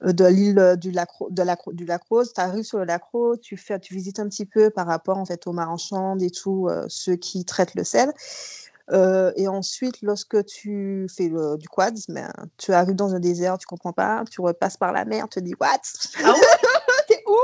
de 0.04 0.26
l'île 0.26 0.76
du 0.80 0.92
Lacrosse. 0.92 1.32
De 1.32 1.42
la, 1.42 1.58
du 1.74 1.86
Lacrosse. 1.86 2.34
Tu 2.34 2.42
arrives 2.42 2.66
sur 2.66 2.78
le 2.78 2.86
Lacrosse, 2.86 3.40
tu, 3.42 3.58
fais, 3.58 3.80
tu 3.80 3.96
visites 3.96 4.20
un 4.20 4.30
petit 4.30 4.46
peu 4.46 4.70
par 4.70 4.86
rapport, 4.86 5.18
en 5.18 5.26
fait, 5.26 5.48
aux 5.48 5.54
marchands 5.54 6.20
et 6.20 6.30
tout, 6.30 6.70
ceux 6.88 7.16
qui 7.16 7.46
traitent 7.46 7.74
le 7.74 7.84
sel. 7.84 8.14
Euh, 8.92 9.32
et 9.36 9.48
ensuite, 9.48 10.02
lorsque 10.02 10.46
tu 10.46 11.08
fais 11.16 11.30
du 11.58 11.70
quad, 11.70 11.98
ben, 12.10 12.32
tu 12.58 12.74
arrives 12.74 12.96
dans 12.96 13.16
un 13.16 13.20
désert, 13.20 13.58
tu 13.58 13.66
comprends 13.66 13.94
pas, 13.94 14.24
tu 14.30 14.42
repasses 14.42 14.78
par 14.78 14.92
la 14.92 15.06
mer, 15.06 15.30
tu 15.30 15.40
te 15.40 15.46
dis 15.46 15.54
What? 15.60 15.82
Ah 16.24 16.34
T'es 17.08 17.24
où? 17.26 17.38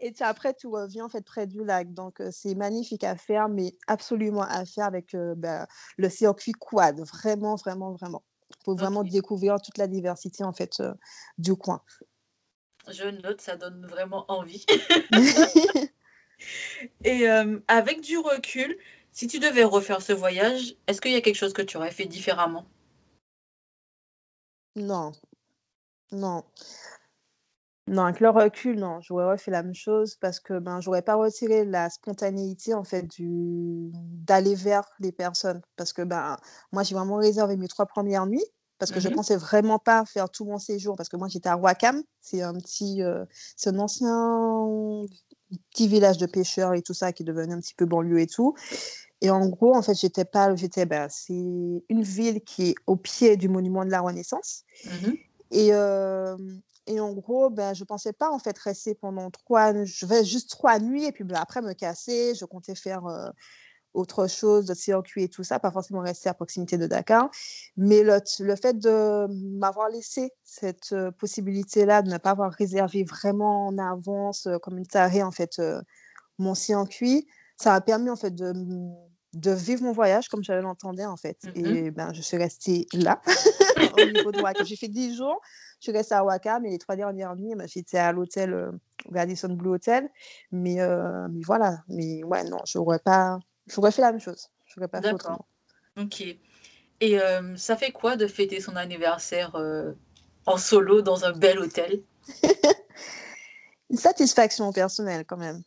Et 0.00 0.12
tu, 0.12 0.22
après, 0.22 0.54
tu 0.54 0.68
reviens 0.68 1.06
en 1.06 1.08
fait 1.08 1.22
près 1.22 1.48
du 1.48 1.64
lac. 1.64 1.92
Donc, 1.92 2.22
c'est 2.30 2.54
magnifique 2.54 3.02
à 3.02 3.16
faire, 3.16 3.48
mais 3.48 3.74
absolument 3.88 4.42
à 4.42 4.64
faire 4.64 4.86
avec 4.86 5.14
euh, 5.14 5.34
ben, 5.36 5.66
le 5.96 6.08
circuit 6.08 6.52
quad. 6.52 7.00
Vraiment, 7.00 7.56
vraiment, 7.56 7.92
vraiment. 7.92 8.22
Pour 8.64 8.76
vraiment 8.76 9.02
découvrir 9.02 9.56
toute 9.60 9.78
la 9.78 9.88
diversité 9.88 10.44
en 10.44 10.52
fait 10.52 10.82
du 11.36 11.54
coin. 11.54 11.82
Je 12.88 13.08
note, 13.08 13.40
ça 13.40 13.56
donne 13.56 13.84
vraiment 13.86 14.24
envie. 14.28 14.64
Et 17.04 17.26
avec 17.66 18.00
du 18.00 18.16
recul, 18.18 18.78
si 19.12 19.26
tu 19.26 19.38
devais 19.38 19.64
refaire 19.64 20.02
ce 20.02 20.12
voyage, 20.12 20.74
est-ce 20.86 21.00
qu'il 21.00 21.12
y 21.12 21.16
a 21.16 21.20
quelque 21.20 21.36
chose 21.36 21.52
que 21.52 21.62
tu 21.62 21.76
aurais 21.76 21.90
fait 21.90 22.06
différemment? 22.06 22.66
Non. 24.76 25.12
Non. 26.12 26.44
Non, 27.88 28.04
avec 28.04 28.20
le 28.20 28.28
recul, 28.28 28.78
non, 28.78 29.00
j'aurais 29.00 29.24
refait 29.32 29.50
la 29.50 29.62
même 29.62 29.74
chose 29.74 30.16
parce 30.16 30.40
que 30.40 30.58
ben, 30.58 30.80
j'aurais 30.80 31.00
pas 31.00 31.14
retiré 31.14 31.64
la 31.64 31.88
spontanéité 31.88 32.74
en 32.74 32.84
fait 32.84 33.02
du 33.02 33.90
d'aller 33.94 34.54
vers 34.54 34.84
les 35.00 35.10
personnes. 35.10 35.62
Parce 35.76 35.94
que 35.94 36.02
ben, 36.02 36.36
moi, 36.70 36.82
j'ai 36.82 36.94
vraiment 36.94 37.16
réservé 37.16 37.56
mes 37.56 37.68
trois 37.68 37.86
premières 37.86 38.26
nuits 38.26 38.44
parce 38.78 38.92
que 38.92 39.00
je 39.00 39.08
ne 39.08 39.14
mmh 39.14 39.16
pensais 39.16 39.36
vraiment 39.36 39.78
pas 39.78 40.04
faire 40.04 40.28
tout 40.30 40.44
mon 40.44 40.58
séjour 40.58 40.96
parce 40.96 41.08
que 41.08 41.16
moi, 41.16 41.28
j'étais 41.28 41.48
à 41.48 41.56
Wakam. 41.56 42.02
C'est 42.20 42.42
un 42.42 42.54
petit, 42.54 43.02
euh, 43.02 43.24
c'est 43.56 43.70
un 43.70 43.78
ancien 43.78 45.02
petit 45.70 45.88
village 45.88 46.18
de 46.18 46.26
pêcheurs 46.26 46.74
et 46.74 46.82
tout 46.82 46.94
ça 46.94 47.12
qui 47.12 47.24
devenu 47.24 47.54
un 47.54 47.60
petit 47.60 47.74
peu 47.74 47.86
banlieue 47.86 48.20
et 48.20 48.26
tout. 48.26 48.54
Et 49.20 49.30
en 49.30 49.46
gros, 49.46 49.74
en 49.74 49.82
fait, 49.82 49.94
j'étais 49.94 50.24
pas, 50.24 50.54
j'étais, 50.54 50.86
ben, 50.86 51.08
c'est 51.10 51.32
une 51.32 52.02
ville 52.02 52.40
qui 52.42 52.70
est 52.70 52.74
au 52.86 52.96
pied 52.96 53.36
du 53.36 53.48
monument 53.48 53.84
de 53.84 53.90
la 53.90 54.00
Renaissance. 54.00 54.64
Mmh 54.84 55.12
et, 55.50 55.72
euh, 55.72 56.36
et 56.86 57.00
en 57.00 57.12
gros, 57.14 57.48
ben, 57.48 57.72
je 57.72 57.82
pensais 57.84 58.12
pas 58.12 58.30
en 58.30 58.38
fait 58.38 58.58
rester 58.58 58.94
pendant 58.94 59.30
trois, 59.30 59.72
je 59.84 60.04
vais 60.04 60.22
juste 60.22 60.50
trois 60.50 60.78
nuits 60.78 61.06
et 61.06 61.12
puis 61.12 61.24
ben, 61.24 61.36
après 61.36 61.62
me 61.62 61.72
casser. 61.72 62.34
Je 62.34 62.44
comptais 62.44 62.74
faire 62.74 63.06
euh, 63.06 63.30
autre 63.94 64.28
chose, 64.28 64.66
de 64.66 64.74
circuit 64.74 65.24
et 65.24 65.28
tout 65.28 65.42
ça, 65.42 65.58
pas 65.58 65.70
forcément 65.70 66.00
rester 66.00 66.28
à 66.28 66.34
proximité 66.34 66.78
de 66.78 66.86
Dakar. 66.86 67.30
Mais 67.76 68.02
le, 68.02 68.18
le 68.40 68.56
fait 68.56 68.78
de 68.78 69.26
m'avoir 69.58 69.88
laissé 69.88 70.32
cette 70.44 70.92
euh, 70.92 71.10
possibilité-là, 71.10 72.02
de 72.02 72.10
ne 72.10 72.18
pas 72.18 72.30
avoir 72.30 72.52
réservé 72.52 73.04
vraiment 73.04 73.68
en 73.68 73.78
avance, 73.78 74.48
comme 74.62 74.78
une 74.78 74.86
tarée 74.86 75.22
en 75.22 75.30
fait, 75.30 75.60
mon 76.38 76.54
circuit, 76.54 77.26
ça 77.56 77.70
m'a 77.70 77.80
permis 77.80 78.10
en 78.10 78.16
fait 78.16 78.34
de 78.34 78.52
de 79.34 79.50
vivre 79.50 79.82
mon 79.82 79.92
voyage 79.92 80.28
comme 80.28 80.42
j'avais 80.42 80.62
l'entendais 80.62 81.04
en 81.04 81.16
fait. 81.16 81.38
Mmh 81.44 81.66
et 81.66 81.90
ben, 81.90 82.12
je 82.12 82.22
suis 82.22 82.36
restée 82.36 82.86
là, 82.94 83.20
au 83.98 84.04
niveau 84.10 84.32
de 84.32 84.40
Waka. 84.40 84.64
J'ai 84.64 84.76
fait 84.76 84.88
10 84.88 85.16
jours, 85.16 85.40
je 85.80 85.84
suis 85.84 85.92
restée 85.92 86.14
à 86.14 86.24
Waka, 86.24 86.60
mais 86.60 86.70
les 86.70 86.78
trois 86.78 86.96
dernières 86.96 87.36
nuits, 87.36 87.54
ben, 87.54 87.66
j'étais 87.68 87.98
à 87.98 88.12
l'hôtel, 88.12 88.54
euh, 88.54 88.70
Radisson 89.12 89.48
Blue 89.48 89.70
Hotel. 89.70 90.08
Mais, 90.50 90.80
euh, 90.80 91.28
mais 91.30 91.42
voilà, 91.44 91.78
mais 91.88 92.24
ouais, 92.24 92.44
non, 92.44 92.58
je 92.66 92.78
n'aurais 92.78 92.98
pas, 92.98 93.38
j'aurais 93.68 93.92
fait 93.92 94.02
la 94.02 94.12
même 94.12 94.20
chose. 94.20 94.48
Je 94.66 94.84
pas 94.84 95.00
autrement. 95.00 95.46
Ok. 95.96 96.22
Et 97.00 97.20
euh, 97.20 97.56
ça 97.56 97.76
fait 97.76 97.92
quoi 97.92 98.16
de 98.16 98.26
fêter 98.26 98.60
son 98.60 98.76
anniversaire 98.76 99.54
euh, 99.56 99.92
en 100.46 100.56
solo 100.56 101.02
dans 101.02 101.24
un 101.24 101.32
bel 101.32 101.58
hôtel? 101.58 102.02
Une 103.90 103.96
satisfaction 103.96 104.72
personnelle 104.72 105.24
quand 105.24 105.36
même. 105.36 105.62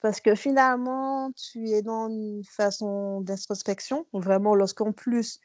Parce 0.00 0.20
que 0.20 0.34
finalement, 0.34 1.30
tu 1.32 1.70
es 1.70 1.82
dans 1.82 2.08
une 2.08 2.42
façon 2.44 3.20
d'introspection, 3.22 4.06
vraiment 4.12 4.54
lorsqu'en 4.54 4.92
plus 4.92 5.40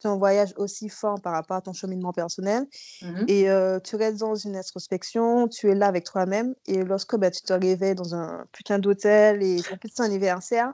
tu 0.00 0.06
as 0.06 0.10
un 0.10 0.16
voyage 0.16 0.54
aussi 0.56 0.88
fort 0.88 1.20
par 1.20 1.32
rapport 1.32 1.56
à 1.56 1.60
ton 1.60 1.72
cheminement 1.72 2.12
personnel 2.12 2.66
mmh 3.02 3.24
et 3.28 3.50
euh, 3.50 3.78
tu 3.80 3.96
restes 3.96 4.18
dans 4.18 4.34
une 4.34 4.56
introspection, 4.56 5.48
tu 5.48 5.70
es 5.70 5.74
là 5.74 5.86
avec 5.86 6.04
toi-même 6.04 6.54
et 6.66 6.82
lorsque 6.84 7.16
bah, 7.16 7.30
tu 7.30 7.42
te 7.42 7.52
réveilles 7.52 7.94
dans 7.94 8.14
un 8.14 8.44
putain 8.52 8.78
d'hôtel 8.78 9.42
et 9.42 9.62
ton 9.62 9.76
petit 9.76 10.02
anniversaire, 10.02 10.72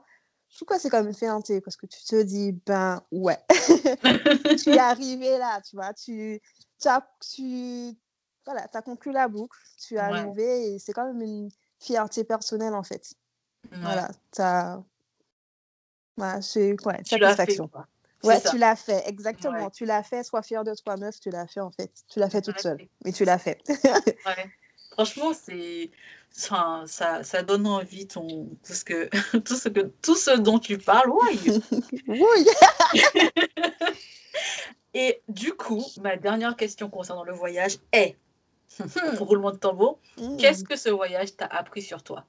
je 0.51 0.57
trouve 0.57 0.69
que 0.69 0.81
c'est 0.81 0.91
comme 0.91 1.07
une 1.07 1.15
fierté 1.15 1.61
parce 1.61 1.77
que 1.77 1.87
tu 1.87 2.03
te 2.03 2.23
dis, 2.23 2.53
ben 2.67 3.03
ouais, 3.13 3.39
tu 4.63 4.71
es 4.71 4.79
arrivé 4.79 5.39
là, 5.39 5.61
tu 5.61 5.77
vois, 5.77 5.95
tu, 5.95 6.41
tu 6.81 6.89
as, 6.89 7.09
tu, 7.21 7.97
voilà, 8.45 8.67
as 8.73 8.83
conclu 8.83 9.13
la 9.13 9.29
boucle, 9.29 9.57
tu 9.79 9.95
es 9.95 9.99
arrivé 9.99 10.75
et 10.75 10.79
c'est 10.79 10.93
quand 10.93 11.07
même 11.07 11.23
une 11.23 11.51
fierté 11.79 12.25
personnelle 12.25 12.75
en 12.75 12.83
fait. 12.83 13.15
Voilà, 13.71 14.11
ça. 14.33 14.83
Voilà, 16.17 16.43
c'est 16.43 16.73
ouais, 16.85 17.01
satisfaction. 17.05 17.71
ouais, 18.25 18.41
tu 18.43 18.59
l'as 18.59 18.77
fait, 18.77 19.09
exactement. 19.09 19.71
Tu 19.71 19.85
l'as 19.85 20.03
fait, 20.03 20.25
sois 20.25 20.43
fière 20.43 20.65
de 20.65 20.75
toi, 20.75 20.97
meuf, 20.97 21.21
tu 21.21 21.31
l'as 21.31 21.47
fait 21.47 21.61
en 21.61 21.71
fait. 21.71 21.93
Tu 22.09 22.19
l'as 22.19 22.29
fait 22.29 22.43
toute 22.43 22.61
seule, 22.61 22.89
mais 23.05 23.13
tu 23.13 23.25
l'as 23.25 23.39
fait. 23.39 23.59
ouais. 23.69 24.51
Franchement, 24.91 25.33
c'est. 25.33 25.91
Ça, 26.31 26.85
ça 26.87 27.43
donne 27.43 27.67
envie 27.67 28.07
ton, 28.07 28.49
tout, 28.65 28.73
ce 28.73 28.85
que, 28.85 29.09
tout, 29.41 29.57
ce 29.57 29.69
que, 29.69 29.81
tout 30.03 30.17
ce 30.17 30.39
dont 30.39 30.59
tu 30.59 30.79
parles. 30.79 31.11
Oui. 32.09 32.21
oui. 32.21 32.47
Et 34.95 35.23
du 35.29 35.53
coup, 35.55 35.85
ma 36.01 36.17
dernière 36.17 36.57
question 36.57 36.91
concernant 36.91 37.23
le 37.23 37.33
voyage 37.33 37.79
est, 37.93 38.17
roulement 39.19 39.53
de 39.53 39.57
tambour, 39.57 40.01
mmh. 40.17 40.37
qu'est-ce 40.37 40.65
que 40.65 40.77
ce 40.77 40.89
voyage 40.89 41.37
t'a 41.37 41.47
appris 41.47 41.83
sur 41.83 42.03
toi? 42.03 42.25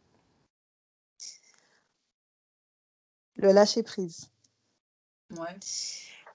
Le 3.35 3.51
lâcher 3.51 3.81
prise. 3.81 4.29
Ouais. 5.31 5.57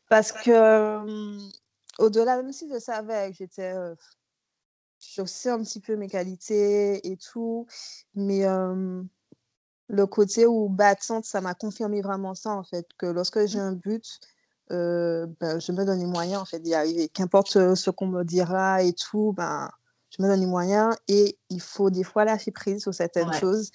Parce 0.08 0.32
que, 0.32 1.38
au-delà, 1.98 2.36
même 2.36 2.52
si 2.52 2.68
je 2.68 2.78
savais 2.78 3.30
que 3.30 3.36
j'étais. 3.36 3.72
Euh, 3.72 3.94
je 5.16 5.24
sais 5.24 5.50
un 5.50 5.62
petit 5.62 5.80
peu 5.80 5.96
mes 5.96 6.08
qualités 6.08 7.06
et 7.10 7.16
tout, 7.16 7.66
mais 8.14 8.44
le 9.88 10.06
côté 10.06 10.46
où 10.46 10.68
battante, 10.68 11.24
ça 11.24 11.40
m'a 11.40 11.54
confirmé 11.54 12.02
vraiment 12.02 12.34
ça, 12.34 12.50
en 12.50 12.64
fait, 12.64 12.86
que 12.98 13.06
lorsque 13.06 13.46
j'ai 13.46 13.60
un 13.60 13.72
but, 13.72 14.20
ben, 14.68 15.60
je 15.60 15.72
me 15.72 15.84
donne 15.84 16.00
les 16.00 16.06
moyens 16.06 16.42
en 16.42 16.44
fait 16.44 16.58
d'y 16.58 16.74
arriver. 16.74 17.08
Qu'importe 17.08 17.74
ce 17.74 17.90
qu'on 17.90 18.08
me 18.08 18.24
dira 18.24 18.82
et 18.82 18.92
tout, 18.92 19.32
ben, 19.36 19.70
je 20.10 20.22
me 20.22 20.28
donne 20.28 20.40
les 20.40 20.46
moyens 20.46 20.94
et 21.08 21.38
il 21.50 21.60
faut 21.60 21.90
des 21.90 22.02
fois 22.04 22.24
lâcher 22.24 22.50
prise 22.50 22.82
sur 22.82 22.92
certaines 22.92 23.32
choses. 23.32 23.70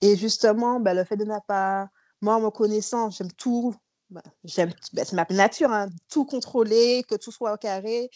Et 0.00 0.16
justement, 0.16 0.80
ben, 0.80 0.94
le 0.94 1.04
fait 1.04 1.16
de 1.16 1.24
ne 1.24 1.38
pas, 1.46 1.88
moi, 2.20 2.36
en 2.36 2.40
me 2.40 2.50
connaissant, 2.50 3.10
j'aime 3.10 3.32
tout, 3.32 3.74
ben, 4.10 4.22
j'aime, 4.44 4.72
ben, 4.94 5.04
c'est 5.04 5.16
ma 5.16 5.26
nature, 5.30 5.70
hein, 5.70 5.88
tout 6.08 6.24
contrôler, 6.24 7.04
que 7.08 7.14
tout 7.14 7.30
soit 7.30 7.52
au 7.52 7.56
carré, 7.56 8.10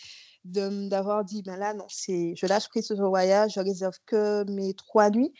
d'avoir 0.53 1.25
dit, 1.25 1.43
ben 1.43 1.57
là, 1.57 1.75
non, 1.75 1.87
c'est, 1.89 2.35
je 2.37 2.47
lâche 2.47 2.69
prise 2.69 2.87
sur 2.87 2.97
ce 2.97 3.03
voyage, 3.03 3.55
je 3.55 3.61
réserve 3.61 3.97
que 4.07 4.45
mes 4.51 4.75
trois 4.75 5.11
nuits. 5.11 5.33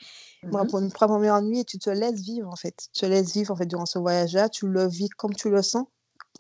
Moi, 0.43 0.65
mmh 0.65 0.69
pour 0.69 0.79
une 0.81 0.91
trois 0.91 1.09
premières 1.09 1.43
nuits, 1.43 1.65
tu 1.65 1.79
te 1.79 1.91
laisses 1.91 2.21
vivre, 2.21 2.49
en 2.49 2.57
fait. 2.57 2.89
Tu 2.93 3.01
te 3.01 3.07
laisses 3.07 3.33
vivre, 3.33 3.53
en 3.53 3.57
fait, 3.57 3.67
durant 3.67 3.87
ce 3.87 3.99
voyage-là, 3.99 4.49
tu 4.49 4.69
le 4.69 4.87
vis 4.87 5.09
comme 5.11 5.35
tu 5.35 5.51
le 5.51 5.63
sens. 5.63 5.87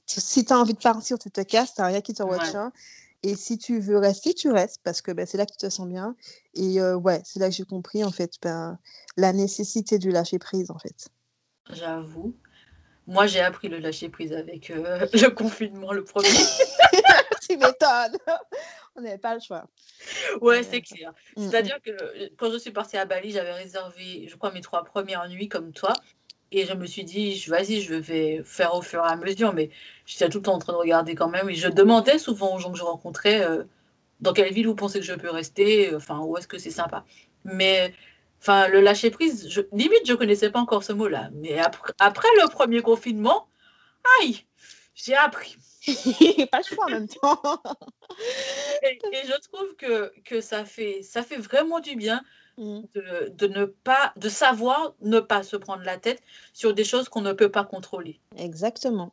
Si 0.06 0.44
tu 0.44 0.52
as 0.52 0.58
envie 0.58 0.74
de 0.74 0.78
partir, 0.78 1.18
tu 1.18 1.30
te 1.30 1.40
casses, 1.40 1.74
tu 1.74 1.80
n'as 1.80 1.88
rien 1.88 2.00
qui 2.00 2.14
te 2.14 2.22
retient. 2.22 2.72
Et 3.22 3.34
si 3.34 3.58
tu 3.58 3.80
veux 3.80 3.98
rester, 3.98 4.34
tu 4.34 4.50
restes 4.50 4.80
parce 4.84 5.02
que 5.02 5.10
ben, 5.10 5.26
c'est 5.26 5.38
là 5.38 5.46
que 5.46 5.52
tu 5.52 5.58
te 5.58 5.68
sens 5.68 5.88
bien. 5.88 6.14
Et 6.54 6.80
ouais, 6.80 7.20
c'est 7.24 7.40
là 7.40 7.48
que 7.48 7.54
j'ai 7.54 7.64
compris 7.64 8.04
en 8.04 8.12
fait 8.12 8.34
ben, 8.42 8.78
la 9.16 9.32
nécessité 9.32 9.98
du 9.98 10.10
lâcher 10.10 10.38
prise 10.38 10.70
en 10.70 10.78
fait. 10.78 11.08
J'avoue. 11.72 12.36
Moi, 13.08 13.26
j'ai 13.26 13.40
appris 13.40 13.68
le 13.68 13.78
lâcher 13.78 14.08
prise 14.08 14.32
avec 14.32 14.68
le 14.68 15.28
confinement, 15.30 15.92
le 15.92 16.04
premier. 16.04 16.28
tu 17.48 17.56
m'étonnes. 17.56 18.16
On 18.96 19.02
n'avait 19.02 19.18
pas 19.18 19.34
le 19.34 19.40
choix. 19.40 19.66
Ouais, 20.40 20.62
c'est 20.62 20.80
clair. 20.80 21.12
Mmh, 21.36 21.42
mmh. 21.42 21.50
C'est-à-dire 21.50 21.82
que 21.82 22.34
quand 22.36 22.50
je 22.50 22.58
suis 22.58 22.70
partie 22.70 22.96
à 22.96 23.04
Bali, 23.04 23.30
j'avais 23.30 23.52
réservé, 23.52 24.26
je 24.28 24.36
crois, 24.36 24.52
mes 24.52 24.60
trois 24.60 24.84
premières 24.84 25.28
nuits 25.28 25.48
comme 25.48 25.72
toi. 25.72 25.92
Et 26.52 26.64
je 26.64 26.72
me 26.72 26.86
suis 26.86 27.04
dit, 27.04 27.44
vas-y, 27.48 27.80
je 27.80 27.94
vais 27.94 28.42
faire 28.44 28.74
au 28.74 28.82
fur 28.82 29.04
et 29.04 29.08
à 29.08 29.16
mesure, 29.16 29.52
mais 29.52 29.70
j'étais 30.06 30.28
tout 30.28 30.38
le 30.38 30.44
temps 30.44 30.54
en 30.54 30.58
train 30.58 30.72
de 30.72 30.78
regarder 30.78 31.14
quand 31.14 31.28
même. 31.28 31.50
Et 31.50 31.54
je 31.54 31.68
demandais 31.68 32.18
souvent 32.18 32.54
aux 32.54 32.58
gens 32.58 32.70
que 32.70 32.78
je 32.78 32.84
rencontrais 32.84 33.42
euh, 33.44 33.64
dans 34.20 34.32
quelle 34.32 34.52
ville 34.52 34.66
vous 34.66 34.74
pensez 34.74 35.00
que 35.00 35.04
je 35.04 35.14
peux 35.14 35.30
rester, 35.30 35.94
enfin, 35.94 36.20
où 36.20 36.36
est-ce 36.36 36.46
que 36.46 36.58
c'est 36.58 36.70
sympa. 36.70 37.04
Mais 37.44 37.92
enfin, 38.40 38.68
le 38.68 38.80
lâcher 38.80 39.10
prise, 39.10 39.48
je, 39.50 39.62
limite, 39.72 40.06
je 40.06 40.14
connaissais 40.14 40.50
pas 40.50 40.60
encore 40.60 40.84
ce 40.84 40.92
mot-là. 40.92 41.30
Mais 41.34 41.58
après, 41.58 41.92
après 41.98 42.28
le 42.40 42.48
premier 42.48 42.80
confinement, 42.80 43.48
aïe, 44.20 44.44
j'ai 44.96 45.14
appris. 45.14 45.56
pas 46.50 46.62
choix 46.62 46.86
en 46.86 46.90
même 46.90 47.06
temps. 47.06 47.40
et, 48.82 48.98
et, 49.12 49.26
je 49.26 49.40
trouve 49.40 49.76
que, 49.76 50.12
que 50.24 50.40
ça, 50.40 50.64
fait, 50.64 51.02
ça 51.02 51.22
fait 51.22 51.36
vraiment 51.36 51.78
du 51.78 51.94
bien 51.94 52.22
Mmh. 52.58 52.80
de, 52.94 53.46
ne 53.48 53.66
pas, 53.66 54.14
de 54.16 54.30
savoir 54.30 54.94
ne 55.02 55.20
pas 55.20 55.42
se 55.42 55.56
prendre 55.56 55.82
la 55.82 55.98
tête 55.98 56.22
sur 56.54 56.72
des 56.72 56.84
choses 56.84 57.10
qu'on 57.10 57.20
ne 57.20 57.34
peut 57.34 57.50
pas 57.50 57.64
contrôler. 57.64 58.18
Exactement. 58.38 59.12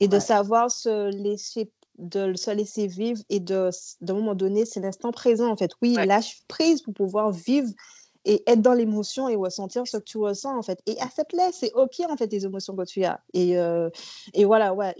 Et 0.00 0.08
de 0.08 0.18
savoir 0.18 0.70
se 0.70 1.10
laisser 1.10 1.70
de 1.98 2.34
se 2.34 2.50
laisser 2.50 2.88
vivre 2.88 3.22
et 3.28 3.38
de 3.38 3.70
d'un 4.00 4.14
moment 4.14 4.34
donné 4.34 4.64
c'est 4.64 4.80
l'instant 4.80 5.12
présent 5.12 5.48
en 5.48 5.56
fait 5.56 5.70
oui 5.80 5.94
lâche 5.94 6.42
prise 6.48 6.82
pour 6.82 6.92
pouvoir 6.92 7.30
vivre 7.30 7.68
et 8.24 8.42
être 8.50 8.62
dans 8.62 8.74
l'émotion 8.74 9.28
et 9.28 9.36
ressentir 9.36 9.86
ce 9.86 9.98
que 9.98 10.02
tu 10.02 10.18
ressens 10.18 10.56
en 10.56 10.62
fait. 10.62 10.80
Et 10.86 11.00
accepte-les 11.00 11.52
c'est 11.52 11.72
ok 11.74 12.00
en 12.08 12.16
fait 12.16 12.30
les 12.32 12.44
émotions 12.44 12.74
que 12.76 12.84
tu 12.84 13.04
as. 13.04 13.20
Et, 13.32 13.58
euh, 13.58 13.90
et 14.32 14.44
voilà 14.44 14.74
ouais 14.74 14.94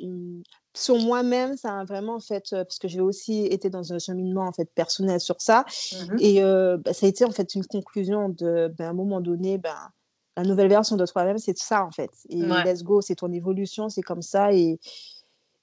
sur 0.74 0.98
moi-même, 0.98 1.56
ça 1.56 1.78
a 1.80 1.84
vraiment 1.84 2.18
fait, 2.18 2.52
euh, 2.52 2.64
parce 2.64 2.78
que 2.78 2.88
j'ai 2.88 3.00
aussi 3.00 3.46
été 3.46 3.70
dans 3.70 3.92
un 3.92 3.98
cheminement 3.98 4.46
en 4.46 4.52
fait 4.52 4.68
personnel 4.74 5.20
sur 5.20 5.40
ça, 5.40 5.64
mmh 5.92 6.16
et 6.18 6.42
euh, 6.42 6.76
bah, 6.76 6.92
ça 6.92 7.06
a 7.06 7.08
été 7.08 7.24
en 7.24 7.30
fait 7.30 7.54
une 7.54 7.64
conclusion 7.64 8.28
de, 8.28 8.72
ben, 8.76 8.86
à 8.86 8.90
un 8.90 8.92
moment 8.92 9.20
donné, 9.20 9.56
ben, 9.56 9.76
la 10.36 10.42
nouvelle 10.42 10.68
version 10.68 10.96
de 10.96 11.06
toi-même, 11.06 11.38
c'est 11.38 11.56
ça 11.56 11.84
en 11.84 11.92
fait. 11.92 12.10
Et 12.28 12.40
let's 12.40 12.82
go, 12.82 13.00
c'est 13.00 13.14
ton 13.14 13.32
évolution, 13.32 13.88
c'est 13.88 14.02
comme 14.02 14.22
ça, 14.22 14.52
et, 14.52 14.80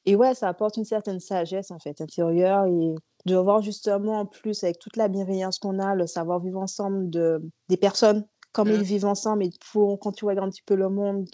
et 0.06 0.16
ouais, 0.16 0.34
ça 0.34 0.48
apporte 0.48 0.78
une 0.78 0.86
certaine 0.86 1.20
sagesse 1.20 1.72
en 1.72 1.80
fait 1.80 2.00
intérieure, 2.00 2.66
et 2.68 2.96
de 3.26 3.36
voir 3.36 3.62
justement 3.62 4.22
en 4.22 4.26
plus 4.26 4.64
avec 4.64 4.80
toute 4.80 4.98
la 4.98 5.08
bienveillance 5.08 5.60
qu'on 5.60 5.80
a, 5.80 5.96
le 5.96 6.08
savoir 6.08 6.40
vivre 6.40 6.60
ensemble 6.60 7.10
de 7.10 7.42
des 7.70 7.78
personnes 7.78 8.26
comme 8.52 8.70
mmh. 8.70 8.74
ils 8.74 8.84
vivent 8.84 9.06
ensemble, 9.06 9.44
et 9.44 9.52
pour 9.72 10.00
quand 10.00 10.12
tu 10.12 10.26
regardes 10.26 10.48
un 10.48 10.52
petit 10.52 10.64
peu 10.64 10.76
le 10.76 10.90
monde 10.90 11.26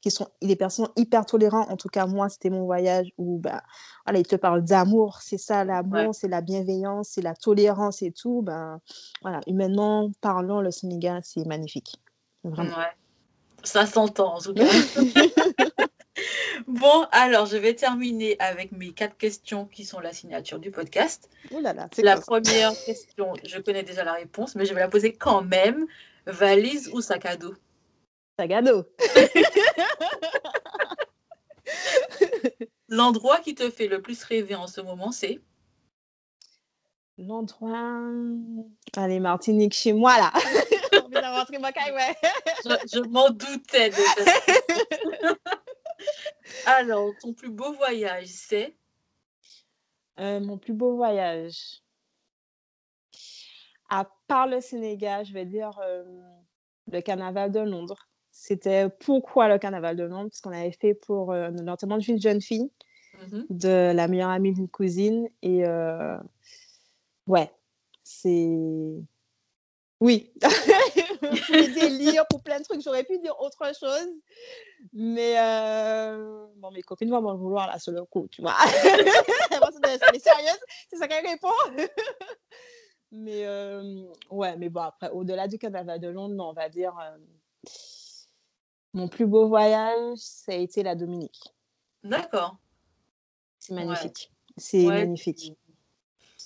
qui 0.00 0.10
sont 0.10 0.28
des 0.40 0.56
personnes 0.56 0.88
hyper 0.96 1.26
tolérantes. 1.26 1.70
En 1.70 1.76
tout 1.76 1.88
cas, 1.88 2.06
moi, 2.06 2.28
c'était 2.28 2.50
mon 2.50 2.64
voyage 2.64 3.12
où 3.18 3.38
ben, 3.38 3.60
voilà, 4.06 4.18
ils 4.18 4.26
te 4.26 4.36
parlent 4.36 4.64
d'amour. 4.64 5.18
C'est 5.22 5.38
ça, 5.38 5.64
l'amour, 5.64 6.14
c'est 6.14 6.28
la 6.28 6.40
bienveillance, 6.40 7.10
c'est 7.12 7.22
la 7.22 7.34
tolérance 7.34 8.02
et 8.02 8.12
tout. 8.12 8.42
Ben, 8.42 8.80
voilà, 9.22 9.40
humainement 9.46 10.10
parlant, 10.20 10.60
le 10.60 10.70
Sénégal, 10.70 11.20
c'est 11.24 11.44
magnifique. 11.46 11.96
Vraiment. 12.44 12.76
Ouais. 12.76 12.84
Ça 13.62 13.84
s'entend, 13.84 14.36
en 14.36 14.40
tout 14.40 14.54
cas. 14.54 14.64
bon, 16.66 17.06
alors, 17.12 17.46
je 17.46 17.56
vais 17.56 17.74
terminer 17.74 18.36
avec 18.38 18.72
mes 18.72 18.92
quatre 18.92 19.16
questions 19.16 19.66
qui 19.66 19.84
sont 19.84 20.00
la 20.00 20.12
signature 20.12 20.58
du 20.58 20.70
podcast. 20.70 21.28
là 21.50 21.72
là, 21.72 21.88
la 21.98 22.20
première 22.20 22.72
question, 22.84 23.34
je 23.44 23.58
connais 23.58 23.82
déjà 23.82 24.04
la 24.04 24.14
réponse, 24.14 24.54
mais 24.54 24.64
je 24.64 24.74
vais 24.74 24.80
la 24.80 24.88
poser 24.88 25.12
quand 25.12 25.42
même. 25.42 25.86
Valise 26.26 26.90
ou 26.92 27.00
sac 27.00 27.26
à 27.26 27.36
dos? 27.36 27.54
L'endroit 32.88 33.38
qui 33.38 33.54
te 33.54 33.70
fait 33.70 33.86
le 33.86 34.02
plus 34.02 34.22
rêver 34.24 34.54
en 34.54 34.66
ce 34.66 34.80
moment, 34.80 35.12
c'est? 35.12 35.40
L'endroit. 37.18 38.00
Allez, 38.96 39.20
Martinique, 39.20 39.74
chez 39.74 39.92
moi, 39.92 40.16
là. 40.18 40.32
je, 42.64 42.70
je 42.94 43.00
m'en 43.08 43.30
doutais. 43.30 43.90
Alors, 46.66 47.12
ton 47.20 47.32
plus 47.32 47.50
beau 47.50 47.72
voyage, 47.72 48.26
c'est? 48.26 48.74
Euh, 50.18 50.40
Mon 50.40 50.58
plus 50.58 50.72
beau 50.72 50.96
voyage. 50.96 51.82
À 53.88 54.08
part 54.28 54.46
le 54.46 54.60
Sénégal, 54.60 55.24
je 55.24 55.32
vais 55.32 55.44
dire 55.44 55.78
euh, 55.82 56.04
le 56.92 57.00
carnaval 57.00 57.50
de 57.50 57.60
Londres. 57.60 58.08
C'était 58.30 58.88
pourquoi 58.88 59.48
le 59.48 59.58
carnaval 59.58 59.96
de 59.96 60.04
Londres, 60.04 60.28
parce 60.30 60.40
qu'on 60.40 60.52
avait 60.52 60.72
fait 60.72 60.94
pour 60.94 61.32
euh, 61.32 61.50
l'enterrement 61.50 61.98
d'une 61.98 62.20
jeune 62.20 62.40
fille, 62.40 62.70
mmh 63.30 63.40
de 63.50 63.92
la 63.92 64.08
meilleure 64.08 64.30
amie 64.30 64.52
d'une 64.52 64.68
cousine. 64.68 65.28
Et 65.42 65.66
euh, 65.66 66.16
ouais, 67.26 67.50
c'est. 68.04 68.56
Oui, 70.00 70.32
pour 70.40 71.54
les 71.54 71.68
délires, 71.68 72.26
pour 72.28 72.42
plein 72.42 72.58
de 72.58 72.64
trucs. 72.64 72.80
J'aurais 72.82 73.04
pu 73.04 73.18
dire 73.18 73.38
autre 73.38 73.66
chose. 73.78 74.08
Mais 74.94 75.38
euh... 75.38 76.46
bon, 76.56 76.70
mes 76.70 76.82
copines 76.82 77.10
vont 77.10 77.20
m'en 77.20 77.36
vouloir 77.36 77.66
là 77.66 77.78
sur 77.78 77.92
le 77.92 78.04
coup, 78.06 78.26
tu 78.28 78.40
vois. 78.40 78.56
mais 79.82 80.18
sérieuse, 80.18 80.58
c'est 80.88 80.96
ça 80.96 81.06
qu'elle 81.06 81.26
répond. 81.26 81.48
mais 83.12 83.44
euh... 83.44 84.04
ouais, 84.30 84.56
mais 84.56 84.70
bon, 84.70 84.80
après, 84.80 85.10
au-delà 85.10 85.46
du 85.48 85.58
carnaval 85.58 86.00
de 86.00 86.08
Londres, 86.08 86.46
on 86.48 86.54
va 86.54 86.70
dire. 86.70 86.98
Euh, 86.98 87.18
mon 88.94 89.06
plus 89.06 89.26
beau 89.26 89.48
voyage, 89.48 90.18
ça 90.18 90.52
a 90.52 90.56
été 90.56 90.82
la 90.82 90.94
Dominique. 90.94 91.52
D'accord. 92.02 92.56
C'est 93.58 93.74
magnifique. 93.74 94.32
C'est 94.56 94.84
magnifique. 94.84 95.52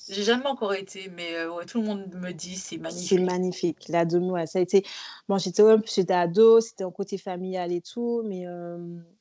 J'ai 0.08 0.22
jamais 0.22 0.46
encore 0.46 0.74
été, 0.74 1.08
mais 1.08 1.34
euh, 1.34 1.64
tout 1.66 1.80
le 1.80 1.86
monde 1.86 2.14
me 2.14 2.32
dit 2.32 2.56
c'est 2.56 2.78
magnifique. 2.78 3.08
C'est 3.08 3.18
magnifique. 3.18 3.88
La 3.88 4.04
Dominique, 4.04 4.48
ça 4.48 4.58
a 4.58 4.62
été. 4.62 4.84
Bon, 5.28 5.38
j'étais 5.38 5.62
j'étais 5.86 6.14
ado, 6.14 6.60
c'était 6.60 6.84
en 6.84 6.90
côté 6.90 7.18
familial 7.18 7.72
et 7.72 7.80
tout, 7.80 8.22
mais 8.24 8.46
euh, 8.46 8.78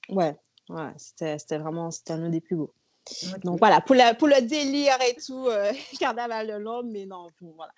ouais, 0.10 0.38
ouais 0.70 0.92
c'était 0.98 1.58
vraiment 1.58 1.92
c'était 1.92 2.14
un 2.14 2.30
des 2.30 2.42
plus 2.42 2.56
beaux. 2.56 2.74
Donc 3.44 3.60
voilà, 3.60 3.82
pour, 3.82 3.96
la, 3.96 4.14
pour 4.14 4.28
le 4.28 4.42
délire 4.42 4.98
et 5.02 5.16
tout, 5.16 5.48
euh, 5.48 5.72
carnaval 6.00 6.48
de 6.48 6.54
l'homme, 6.54 6.92
mais 6.92 7.06
non, 7.06 7.28
voilà, 7.42 7.74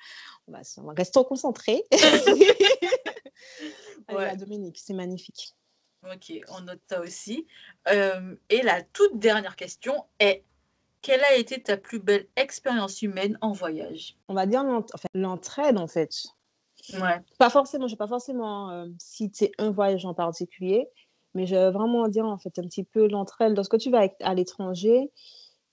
on 0.47 0.51
va, 0.51 0.61
on 0.77 0.83
va 0.83 0.93
rester 0.93 1.19
concentrés. 1.27 1.83
ouais. 4.11 4.35
Dominique, 4.37 4.77
c'est 4.79 4.93
magnifique. 4.93 5.53
Ok, 6.03 6.31
on 6.49 6.61
note 6.61 6.81
ça 6.87 7.01
aussi. 7.01 7.47
Euh, 7.87 8.35
et 8.49 8.61
la 8.61 8.83
toute 8.83 9.17
dernière 9.17 9.55
question 9.55 10.05
est 10.19 10.43
quelle 11.05 11.23
a 11.23 11.35
été 11.35 11.61
ta 11.61 11.77
plus 11.77 11.99
belle 11.99 12.25
expérience 12.35 13.03
humaine 13.03 13.37
en 13.41 13.51
voyage? 13.51 14.17
On 14.27 14.33
va 14.33 14.47
dire 14.47 14.63
l'entraide 15.13 15.77
en 15.77 15.87
fait. 15.87 16.23
Ouais. 16.93 17.21
Pas 17.37 17.51
forcément, 17.51 17.87
je 17.87 17.93
vais 17.93 17.97
pas 17.97 18.07
forcément 18.07 18.71
euh, 18.71 18.87
citer 18.97 19.51
un 19.59 19.69
voyage 19.69 20.03
en 20.05 20.15
particulier, 20.15 20.87
mais 21.35 21.45
je 21.45 21.53
vais 21.53 21.69
vraiment 21.69 22.07
dire 22.07 22.25
en 22.25 22.39
fait 22.39 22.57
un 22.57 22.63
petit 22.63 22.83
peu 22.83 23.07
l'entraide. 23.07 23.55
Lorsque 23.55 23.77
tu 23.77 23.91
vas 23.91 24.07
à 24.21 24.33
l'étranger, 24.33 25.11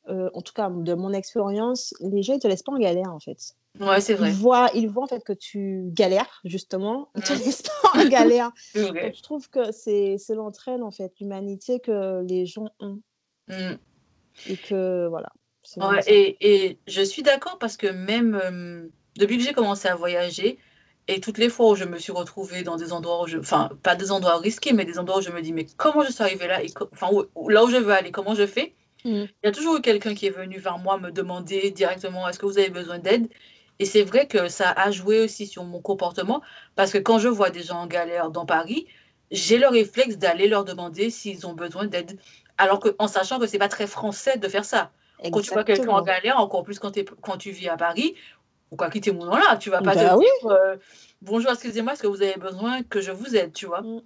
euh, 0.09 0.29
en 0.35 0.43
tout 0.43 0.53
cas 0.53 0.69
de 0.69 0.93
mon 0.93 1.15
expérience, 1.15 1.95
les 2.01 2.23
gens 2.23 2.35
ne 2.35 2.39
te 2.39 2.47
laissent 2.47 2.63
pas 2.63 2.73
en 2.73 2.79
galère 2.79 3.11
en 3.11 3.21
fait. 3.21 3.57
Ouais, 3.81 4.03
c'est 4.03 4.15
vrai. 4.15 4.29
Ils 4.29 4.35
voient, 4.35 4.69
ils 4.75 4.87
voient 4.91 5.05
en 5.05 5.09
fait 5.09 5.25
que 5.25 5.33
tu 5.33 5.85
galères, 5.87 6.43
justement. 6.45 7.09
Ils 7.17 7.23
te 7.23 7.33
laissent 7.45 7.63
pas 7.63 7.99
en 7.99 8.07
galère. 8.07 8.51
je 8.75 9.23
trouve 9.23 9.49
que 9.49 9.73
c'est 9.73 10.19
l'entraîne, 10.29 10.83
en 10.83 10.91
fait, 10.91 11.11
l'humanité 11.21 11.81
que 11.81 12.23
les 12.29 12.45
gens 12.45 12.69
ont. 12.81 13.01
Mmh. 13.49 13.77
Et 14.47 14.57
que, 14.57 15.07
voilà. 15.09 15.31
Ouais, 15.77 16.01
et, 16.07 16.37
et, 16.41 16.79
je 16.89 17.03
suis 17.03 17.23
d'accord 17.23 17.59
parce 17.59 17.77
que 17.77 17.87
même 17.87 18.35
euh, 18.35 18.89
depuis 19.17 19.39
que 19.39 19.45
j'ai 19.45 19.53
commencé 19.53 19.89
à 19.89 19.95
voyager, 19.95 20.59
Et 21.09 21.21
toutes 21.21 21.39
les 21.39 21.49
fois 21.49 21.71
où 21.71 21.75
je 21.77 21.85
me 21.85 21.99
suis 21.99 22.13
retrouvée 22.13 22.63
dans 22.63 22.77
des 22.77 22.93
endroits 22.93 23.23
où 23.23 23.27
je. 23.27 23.39
Enfin, 23.39 23.71
pas 23.83 23.97
des 23.97 24.11
endroits 24.13 24.39
risqués, 24.39 24.73
mais 24.73 24.85
des 24.85 24.99
endroits 24.99 25.19
où 25.19 25.23
je 25.23 25.31
me 25.31 25.43
dis, 25.43 25.53
mais 25.53 25.67
comment 25.77 26.05
je 26.05 26.13
suis 26.13 26.23
arrivée 26.23 26.47
là 26.47 26.63
et 26.63 26.73
Enfin, 26.93 27.09
là 27.49 27.65
où 27.65 27.71
je 27.71 27.77
veux 27.77 27.93
aller, 27.93 28.13
comment 28.13 28.35
je 28.35 28.47
fais 28.47 28.75
mm. 29.05 29.25
Il 29.25 29.45
y 29.45 29.49
a 29.49 29.53
toujours 29.53 29.77
eu 29.77 29.81
quelqu'un 29.83 30.15
qui 30.15 30.27
est 30.27 30.31
venu 30.31 30.59
vers 30.59 30.79
moi 30.79 30.99
me 30.99 31.11
demander 31.11 31.71
directement 31.73 32.29
est-ce 32.29 32.39
que 32.39 32.47
vous 32.47 32.59
avez 32.59 32.71
besoin 32.71 32.99
d'aide? 32.99 33.29
Et 33.79 33.85
c'est 33.85 34.05
vrai 34.05 34.29
que 34.29 34.49
ça 34.49 34.71
a 34.71 34.91
joué 34.91 35.21
aussi 35.21 35.47
sur 35.47 35.65
mon 35.65 35.81
comportement 35.81 36.43
parce 36.77 36.93
que 36.93 36.99
quand 36.99 37.19
je 37.19 37.29
vois 37.29 37.51
des 37.51 37.63
gens 37.63 37.81
en 37.83 37.87
galère 37.89 38.31
dans 38.31 38.47
Paris, 38.47 38.87
j'ai 39.31 39.59
le 39.59 39.69
réflexe 39.69 40.19
d'aller 40.19 40.47
leur 40.49 40.65
demander 40.65 41.11
s'ils 41.11 41.47
ont 41.47 41.55
besoin 41.55 41.87
d'aide. 41.87 42.19
Alors 42.59 42.81
que, 42.81 42.95
en 42.99 43.09
sachant 43.09 43.39
que 43.39 43.47
c'est 43.47 43.59
pas 43.59 43.69
très 43.69 43.87
français 43.87 44.39
de 44.39 44.49
faire 44.49 44.65
ça. 44.65 44.91
Quand 45.31 45.41
tu 45.41 45.53
vois 45.53 45.65
quelqu'un 45.65 45.89
en 45.89 46.03
galère, 46.03 46.41
encore 46.41 46.65
plus 46.65 46.79
quand, 46.79 46.93
quand 47.21 47.37
tu 47.37 47.51
vis 47.51 47.69
à 47.69 47.77
Paris, 47.77 48.17
ou 48.73 48.77
quoi 48.77 48.91
quitter 48.91 49.13
mon 49.13 49.27
nom 49.27 49.37
là, 49.37 49.57
tu 49.57 49.71
vas 49.71 49.83
pas 49.83 49.93
te 49.93 49.99
bah 49.99 50.17
dire 50.17 50.51
euh, 50.51 50.77
bonjour, 51.21 51.53
excusez-moi, 51.53 51.93
est-ce 51.93 52.03
que 52.03 52.09
vous 52.09 52.23
avez 52.23 52.39
besoin 52.39 52.83
que 52.83 53.01
je 53.01 53.13
vous 53.13 53.37
aide, 53.37 53.53
tu 53.53 53.67
vois. 53.67 53.83
Mm. 53.83 54.01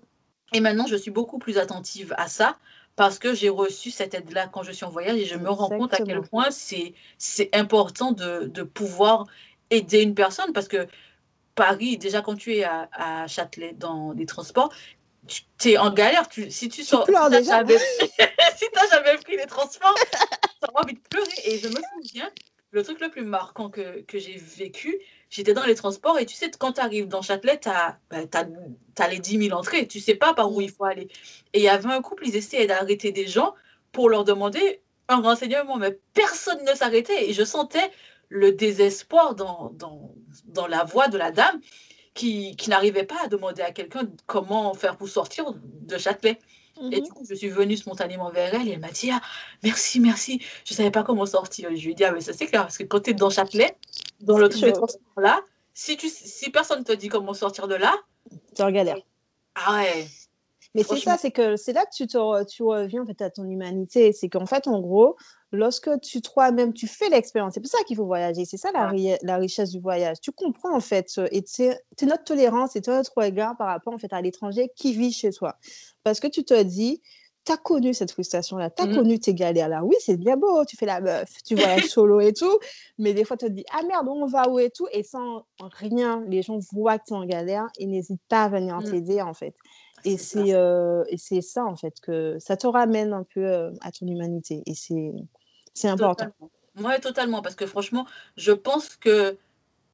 Et 0.53 0.61
maintenant, 0.61 0.87
je 0.87 0.97
suis 0.97 1.11
beaucoup 1.11 1.39
plus 1.39 1.59
attentive 1.59 2.15
à 2.19 2.29
ça 2.29 2.59
parce 2.97 3.19
que 3.19 3.35
j'ai 3.35 3.49
reçu 3.49 3.91
cette 3.91 4.15
aide-là 4.15 4.49
quand 4.49 4.63
je 4.63 4.73
suis 4.73 4.85
en 4.85 4.91
voyage 4.91 5.17
et 5.19 5.25
je 5.25 5.37
me 5.37 5.51
rends 5.51 5.69
compte 5.69 5.95
à 5.95 5.99
quel 5.99 6.23
point 6.23 6.49
c'est 6.51 6.95
important 7.55 8.13
de, 8.13 8.47
de, 8.47 8.63
pouvoir 8.63 9.27
aider 9.71 10.03
une 10.03 10.15
personne 10.15 10.53
parce 10.53 10.69
que 10.69 10.87
Paris, 11.55 11.99
déjà 11.99 12.23
quand 12.23 12.37
tu 12.37 12.55
es 12.55 12.65
à, 12.65 12.89
à 12.93 13.27
Châtelet 13.27 13.75
dans 13.79 14.13
les 14.13 14.27
transports, 14.27 14.73
tu 15.27 15.71
es 15.71 15.79
en 15.79 15.91
galère. 15.91 16.29
Tu, 16.29 16.51
si 16.51 16.69
tu 16.69 16.83
sors, 16.83 17.07
si 17.07 17.13
tu 17.13 17.13
n'as 17.13 17.41
jamais, 17.43 17.77
jamais, 18.91 19.19
pris 19.23 19.37
les 19.37 19.47
transports, 19.47 19.95
tu 19.95 20.69
as 20.69 20.81
envie 20.81 20.95
de 20.95 21.01
pleurer. 21.09 21.29
Et 21.45 21.59
je 21.59 21.69
me 21.69 21.81
souviens, 21.95 22.31
le 22.71 22.83
truc 22.83 23.01
le 23.01 23.11
plus 23.11 23.25
marquant 23.25 23.71
que, 23.71 24.03
que 24.03 24.19
j'ai 24.19 24.37
vécu, 24.37 24.99
j'étais 25.31 25.55
dans 25.55 25.65
les 25.65 25.75
transports 25.75 26.19
et 26.19 26.27
tu 26.27 26.35
sais, 26.35 26.51
quand 26.59 26.73
tu 26.73 26.81
arrives 26.81 27.09
dans 27.09 27.23
Châtelet, 27.23 27.59
tu 27.61 27.69
as, 27.69 27.99
bah, 28.11 29.09
les 29.09 29.19
10 29.19 29.49
000 29.49 29.59
entrées, 29.59 29.87
tu 29.87 30.01
sais 30.01 30.15
pas 30.15 30.35
par 30.35 30.53
où 30.53 30.61
il 30.61 30.71
faut 30.71 30.85
aller. 30.85 31.09
Et 31.53 31.61
il 31.61 31.63
y 31.63 31.69
avait 31.69 31.89
un 31.89 32.03
couple, 32.03 32.27
ils 32.27 32.37
essayaient 32.37 32.67
d'arrêter 32.67 33.13
des 33.13 33.27
gens 33.27 33.55
pour 33.93 34.11
leur 34.11 34.25
demander 34.25 34.83
un 35.09 35.21
renseignement, 35.21 35.77
mais 35.77 35.99
personne 36.15 36.63
ne 36.65 36.75
s'arrêtait 36.75 37.31
et 37.31 37.33
je 37.33 37.45
sentais 37.45 37.91
le 38.29 38.53
désespoir 38.53 39.35
dans, 39.35 39.71
dans, 39.75 40.15
dans 40.47 40.67
la 40.67 40.85
voix 40.85 41.09
de 41.09 41.17
la 41.17 41.31
dame 41.31 41.61
qui, 42.17 42.57
qui 42.57 42.71
n'arrivait 42.71 43.05
pas 43.05 43.23
à 43.25 43.29
demander 43.29 43.63
à 43.63 43.71
quelqu'un 43.71 44.09
comment 44.27 44.75
faire 44.75 44.97
pour 44.97 45.09
sortir 45.09 45.55
de 45.55 45.99
Châtelet. 45.99 46.39
Et 46.91 47.01
du 47.01 47.09
mhm. 47.09 47.09
coup, 47.09 47.25
je 47.29 47.35
suis 47.35 47.49
venue 47.49 47.77
spontanément 47.77 48.31
vers 48.31 48.55
elle 48.55 48.69
et 48.69 48.73
elle 48.73 48.81
m'a 48.81 48.91
dit 48.91 49.11
ah, 49.11 49.21
Merci, 49.63 50.01
merci. 50.01 50.43
Je 50.65 50.75
ne 50.75 50.77
savais 50.77 50.91
pas 50.91 51.05
comment 51.05 51.25
sortir. 51.25 51.71
Je 51.75 51.83
lui 51.83 51.93
ai 51.93 51.95
dit 51.95 52.05
Ah, 52.05 52.13
mais 52.13 52.21
ça 52.21 52.33
c'est 52.33 52.47
clair, 52.47 52.63
parce 52.63 52.77
que 52.77 52.85
quand 52.85 53.01
tu 53.01 53.11
es 53.11 53.15
dans 53.15 53.31
Châtelet, 53.31 53.77
dans 54.21 54.37
le 54.37 54.49
truc 54.49 54.75
de 54.75 55.23
là, 55.23 55.41
si, 55.73 55.97
tu, 55.97 56.09
si 56.09 56.51
personne 56.51 56.81
ne 56.81 56.85
te 56.85 56.93
dit 56.93 57.09
comment 57.09 57.33
sortir 57.33 57.69
de 57.69 57.77
là, 57.77 57.95
tu 58.55 58.63
en 58.63 58.71
galère. 58.71 58.99
Ah 59.55 59.77
ouais. 59.77 60.07
Mais 60.77 60.83
c'est 60.83 60.99
ça, 60.99 61.17
c'est 61.17 61.31
que 61.31 61.57
c'est 61.57 61.73
là 61.73 61.87
que 61.87 61.97
tu, 61.97 62.07
te, 62.07 62.45
tu 62.45 62.63
reviens 62.63 63.03
en 63.03 63.07
fait 63.07 63.23
à 63.23 63.31
ton 63.31 63.49
humanité. 63.49 64.13
C'est 64.13 64.29
qu'en 64.29 64.45
fait, 64.45 64.69
en 64.69 64.79
gros, 64.81 65.17
lorsque 65.51 65.89
tu 66.03 66.21
toi-même, 66.21 66.75
tu 66.75 66.87
fais 66.87 67.09
l'expérience, 67.09 67.55
c'est 67.55 67.61
pour 67.61 67.71
ça 67.71 67.79
qu'il 67.87 67.97
faut 67.97 68.05
voyager. 68.05 68.45
C'est 68.45 68.59
ça 68.59 68.73
la, 68.73 68.93
la, 69.23 69.37
richesse 69.39 69.71
du 69.71 69.81
voyage. 69.81 70.21
Tu 70.21 70.33
comprends 70.33 70.77
en 70.77 70.81
fait, 70.81 71.19
et 71.33 71.43
c'est 71.47 71.81
notre 72.03 72.25
tolérance 72.25 72.77
et 72.77 72.83
notre 72.87 73.13
regard 73.17 73.57
par 73.57 73.69
rapport 73.69 73.95
en 73.95 73.99
fait 73.99 74.13
à 74.13 74.21
l'étranger 74.21 74.71
qui 74.77 74.93
vit 74.93 75.13
chez 75.13 75.31
toi. 75.31 75.57
Parce 76.05 76.21
que 76.21 76.27
tu 76.27 76.45
te 76.45 76.63
dis, 76.63 77.01
tu 77.47 77.53
as 77.53 77.57
connu 77.57 77.95
cette 77.95 78.11
frustration-là, 78.11 78.69
tu 78.69 78.83
as 78.83 78.87
mmh. 78.87 78.95
connu 78.95 79.19
tes 79.19 79.33
galères-là. 79.33 79.83
Oui, 79.83 79.95
c'est 80.01 80.19
bien 80.19 80.37
beau, 80.37 80.65
tu 80.67 80.77
fais 80.77 80.85
la 80.85 81.01
meuf, 81.01 81.31
tu 81.43 81.55
voyages 81.55 81.85
solo 81.87 82.21
et 82.21 82.35
tout, 82.35 82.59
mais 82.99 83.15
des 83.15 83.25
fois, 83.25 83.39
tu 83.39 83.47
te 83.47 83.51
dis, 83.53 83.65
ah 83.73 83.83
merde, 83.87 84.09
on 84.09 84.27
va 84.27 84.51
où 84.51 84.59
et 84.59 84.71
tout, 84.71 84.89
et 84.93 85.05
sans 85.05 85.47
rien, 85.61 86.23
les 86.29 86.43
gens 86.43 86.59
voient 86.73 86.99
que 86.99 87.05
tu 87.07 87.15
es 87.15 87.17
en 87.17 87.25
galère 87.25 87.67
et 87.79 87.87
n'hésitent 87.87 88.21
pas 88.29 88.45
à 88.45 88.49
venir 88.49 88.77
mmh. 88.77 88.91
t'aider, 88.91 89.23
en 89.23 89.33
fait. 89.33 89.55
Et 90.05 90.19
c'est 90.19 90.55
euh, 90.55 91.05
c'est 91.17 91.41
ça, 91.41 91.65
en 91.65 91.77
fait, 91.77 92.01
que 92.01 92.39
ça 92.39 92.57
te 92.57 92.67
ramène 92.67 93.13
un 93.13 93.25
peu 93.25 93.45
euh, 93.45 93.71
à 93.81 93.91
ton 93.91 94.07
humanité. 94.07 94.63
Et 94.67 94.75
c'est 94.75 95.89
important. 95.89 96.29
Oui, 96.79 97.01
totalement. 97.01 97.43
Parce 97.43 97.55
que 97.55 97.67
franchement, 97.67 98.07
je 98.37 98.53
pense 98.53 98.97
que 98.97 99.37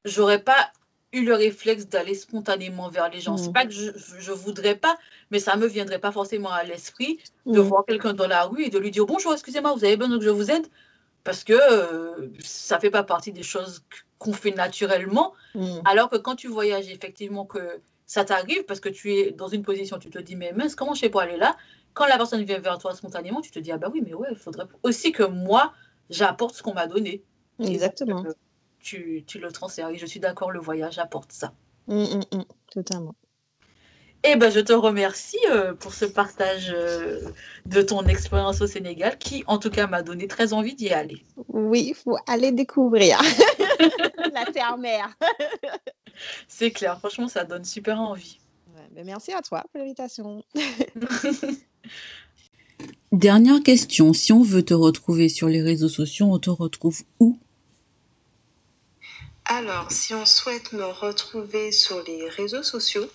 j'aurais 0.05 0.41
pas 0.41 0.71
eu 1.13 1.23
le 1.23 1.35
réflexe 1.35 1.87
d'aller 1.87 2.15
spontanément 2.15 2.89
vers 2.89 3.09
les 3.09 3.21
gens. 3.21 3.37
C'est 3.37 3.49
mmh. 3.49 3.53
pas 3.53 3.65
que 3.65 3.71
je, 3.71 3.91
je 4.19 4.31
voudrais 4.31 4.75
pas, 4.75 4.97
mais 5.29 5.39
ça 5.39 5.55
me 5.55 5.67
viendrait 5.67 5.99
pas 5.99 6.11
forcément 6.11 6.51
à 6.51 6.63
l'esprit 6.63 7.19
de 7.45 7.59
mmh. 7.59 7.63
voir 7.63 7.85
quelqu'un 7.85 8.13
dans 8.13 8.27
la 8.27 8.43
rue 8.45 8.63
et 8.63 8.69
de 8.69 8.79
lui 8.79 8.89
dire 8.89 9.05
bonjour, 9.05 9.31
excusez-moi, 9.31 9.73
vous 9.73 9.85
avez 9.85 9.95
besoin 9.95 10.17
que 10.17 10.25
je 10.25 10.31
vous 10.31 10.49
aide? 10.49 10.67
Parce 11.23 11.43
que 11.43 11.53
euh, 11.53 12.29
ça 12.43 12.79
fait 12.79 12.89
pas 12.89 13.03
partie 13.03 13.31
des 13.31 13.43
choses 13.43 13.83
qu'on 14.17 14.33
fait 14.33 14.51
naturellement. 14.51 15.33
Mmh. 15.53 15.81
Alors 15.85 16.09
que 16.09 16.17
quand 16.17 16.35
tu 16.35 16.47
voyages, 16.47 16.89
effectivement, 16.89 17.45
que 17.45 17.79
ça 18.05 18.25
t'arrive 18.25 18.63
parce 18.65 18.79
que 18.79 18.89
tu 18.89 19.13
es 19.13 19.31
dans 19.31 19.47
une 19.47 19.63
position, 19.63 19.97
tu 19.97 20.09
te 20.09 20.19
dis, 20.19 20.35
mais 20.35 20.51
mince, 20.53 20.75
comment 20.75 20.93
je 20.93 21.01
fais 21.01 21.09
pour 21.09 21.21
aller 21.21 21.37
là? 21.37 21.55
Quand 21.93 22.05
la 22.05 22.17
personne 22.17 22.43
vient 22.43 22.59
vers 22.59 22.77
toi 22.79 22.93
spontanément, 22.95 23.41
tu 23.41 23.51
te 23.51 23.59
dis, 23.59 23.71
ah 23.71 23.77
bah 23.77 23.89
oui, 23.91 24.01
mais 24.05 24.13
ouais, 24.13 24.29
il 24.31 24.37
faudrait 24.37 24.65
aussi 24.81 25.11
que 25.11 25.23
moi, 25.23 25.73
j'apporte 26.09 26.55
ce 26.55 26.63
qu'on 26.63 26.73
m'a 26.73 26.87
donné. 26.87 27.23
Exactement. 27.59 28.25
tu, 28.79 29.23
tu, 29.25 29.39
le 29.39 29.51
transfères. 29.51 29.89
Et 29.89 29.97
je 29.97 30.05
suis 30.05 30.19
d'accord, 30.19 30.51
le 30.51 30.59
voyage 30.59 30.99
apporte 30.99 31.31
ça. 31.31 31.53
Mmh, 31.87 32.03
mmh, 32.03 32.37
mmh. 32.37 32.43
totalement. 32.71 33.15
Eh 34.25 34.37
ben, 34.37 34.49
je 34.49 34.61
te 34.61 34.71
remercie 34.71 35.37
euh, 35.51 35.73
pour 35.73 35.93
ce 35.93 36.05
partage 36.05 36.71
euh, 36.73 37.19
de 37.65 37.81
ton 37.81 38.05
expérience 38.05 38.61
au 38.61 38.67
Sénégal 38.67 39.17
qui, 39.17 39.43
en 39.47 39.57
tout 39.57 39.69
cas, 39.69 39.85
m'a 39.85 40.01
donné 40.01 40.27
très 40.27 40.53
envie 40.53 40.75
d'y 40.75 40.91
aller. 40.91 41.25
Oui, 41.49 41.87
il 41.89 41.93
faut 41.93 42.17
aller 42.25 42.53
découvrir 42.53 43.19
la 44.33 44.45
terre-mère. 44.45 45.13
C'est 46.47 46.71
clair, 46.71 46.99
franchement, 46.99 47.27
ça 47.27 47.43
donne 47.43 47.65
super 47.65 47.99
envie. 47.99 48.39
Ben, 48.91 49.05
merci 49.05 49.33
à 49.33 49.41
toi 49.41 49.63
pour 49.71 49.79
l'invitation. 49.79 50.43
Dernière 53.11 53.61
question, 53.61 54.13
si 54.13 54.33
on 54.33 54.41
veut 54.41 54.63
te 54.63 54.73
retrouver 54.73 55.29
sur 55.29 55.47
les 55.47 55.61
réseaux 55.61 55.89
sociaux, 55.89 56.27
on 56.31 56.39
te 56.39 56.49
retrouve 56.49 57.03
où? 57.19 57.37
Alors, 59.45 59.91
si 59.91 60.13
on 60.13 60.25
souhaite 60.25 60.73
me 60.73 60.85
retrouver 60.85 61.71
sur 61.71 62.01
les 62.03 62.29
réseaux 62.29 62.63
sociaux, 62.63 63.07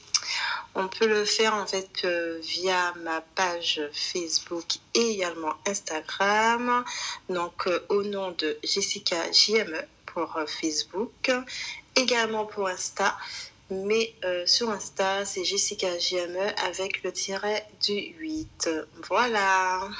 on 0.75 0.87
peut 0.89 1.07
le 1.07 1.25
faire 1.25 1.55
en 1.55 1.67
fait 1.67 2.05
euh, 2.05 2.39
via 2.43 2.95
ma 3.03 3.21
page 3.21 3.81
Facebook 3.93 4.77
et 4.95 5.11
également 5.15 5.55
Instagram. 5.67 6.85
Donc 7.29 7.67
euh, 7.67 7.81
au 7.89 8.03
nom 8.03 8.31
de 8.33 8.59
Jessica 8.63 9.17
JME 9.33 9.83
pour 10.13 10.37
euh, 10.37 10.47
Facebook, 10.47 11.31
également 11.97 12.47
pour 12.47 12.69
Insta. 12.69 13.17
Mais 13.71 14.15
sur 14.47 14.71
Insta, 14.71 15.27
c'est 15.27 15.45
Jessica 15.45 15.99
JME 15.99 16.55
avec 16.67 17.03
le 17.03 17.13
tiret 17.13 17.67
du 17.87 18.15
8. 18.19 18.71
Voilà. 19.09 19.91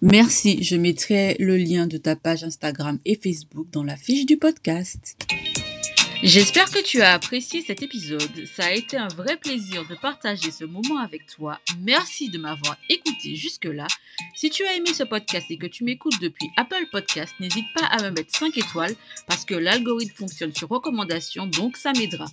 Merci, 0.00 0.62
je 0.62 0.76
mettrai 0.76 1.34
le 1.40 1.56
lien 1.56 1.88
de 1.88 1.96
ta 1.96 2.14
page 2.14 2.44
Instagram 2.44 3.00
et 3.04 3.16
Facebook 3.16 3.66
dans 3.72 3.82
la 3.82 3.96
fiche 3.96 4.26
du 4.26 4.36
podcast. 4.36 5.16
J'espère 6.24 6.68
que 6.68 6.82
tu 6.82 7.00
as 7.00 7.12
apprécié 7.12 7.62
cet 7.62 7.80
épisode. 7.80 8.44
Ça 8.56 8.66
a 8.66 8.72
été 8.72 8.96
un 8.96 9.06
vrai 9.06 9.36
plaisir 9.36 9.86
de 9.86 9.94
partager 9.94 10.50
ce 10.50 10.64
moment 10.64 10.98
avec 10.98 11.26
toi. 11.26 11.60
Merci 11.80 12.28
de 12.28 12.38
m'avoir 12.38 12.76
écouté 12.88 13.36
jusque-là. 13.36 13.86
Si 14.34 14.50
tu 14.50 14.64
as 14.64 14.74
aimé 14.74 14.92
ce 14.92 15.04
podcast 15.04 15.46
et 15.48 15.56
que 15.56 15.68
tu 15.68 15.84
m'écoutes 15.84 16.20
depuis 16.20 16.50
Apple 16.56 16.88
Podcast, 16.90 17.32
n'hésite 17.38 17.72
pas 17.72 17.86
à 17.86 18.02
me 18.02 18.10
mettre 18.10 18.36
5 18.36 18.58
étoiles 18.58 18.96
parce 19.28 19.44
que 19.44 19.54
l'algorithme 19.54 20.16
fonctionne 20.16 20.52
sur 20.52 20.68
recommandation, 20.68 21.46
donc 21.46 21.76
ça 21.76 21.92
m'aidera. 21.92 22.26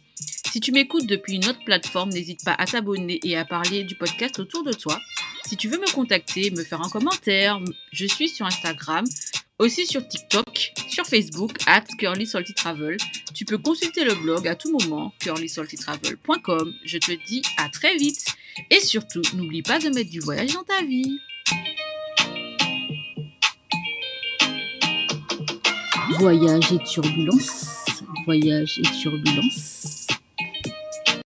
Si 0.51 0.59
tu 0.59 0.71
m'écoutes 0.71 1.05
depuis 1.05 1.35
une 1.35 1.45
autre 1.47 1.63
plateforme, 1.63 2.09
n'hésite 2.09 2.43
pas 2.43 2.53
à 2.53 2.65
t'abonner 2.65 3.19
et 3.23 3.37
à 3.37 3.45
parler 3.45 3.83
du 3.83 3.93
podcast 3.93 4.39
autour 4.39 4.63
de 4.63 4.73
toi. 4.73 4.99
Si 5.45 5.57
tu 5.57 5.67
veux 5.67 5.77
me 5.77 5.91
contacter, 5.93 6.49
me 6.49 6.63
faire 6.63 6.81
un 6.81 6.89
commentaire, 6.89 7.59
je 7.91 8.07
suis 8.07 8.29
sur 8.29 8.47
Instagram, 8.47 9.05
aussi 9.59 9.85
sur 9.85 10.07
TikTok, 10.07 10.73
sur 10.89 11.05
Facebook, 11.05 11.51
at 11.65 11.83
Curly 11.97 12.27
Travel. 12.55 12.97
Tu 13.33 13.45
peux 13.45 13.57
consulter 13.57 14.03
le 14.03 14.15
blog 14.15 14.47
à 14.47 14.55
tout 14.55 14.71
moment, 14.71 15.13
curlysaltytravel.com. 15.19 16.73
Je 16.83 16.97
te 16.97 17.11
dis 17.27 17.41
à 17.57 17.69
très 17.69 17.95
vite. 17.97 18.25
Et 18.69 18.79
surtout, 18.79 19.21
n'oublie 19.33 19.61
pas 19.61 19.79
de 19.79 19.89
mettre 19.89 20.09
du 20.09 20.19
voyage 20.19 20.53
dans 20.53 20.63
ta 20.63 20.83
vie. 20.83 21.19
Voyage 26.19 26.71
et 26.71 26.83
turbulence. 26.85 27.85
Voyage 28.25 28.79
et 28.79 29.01
turbulence. 29.01 30.04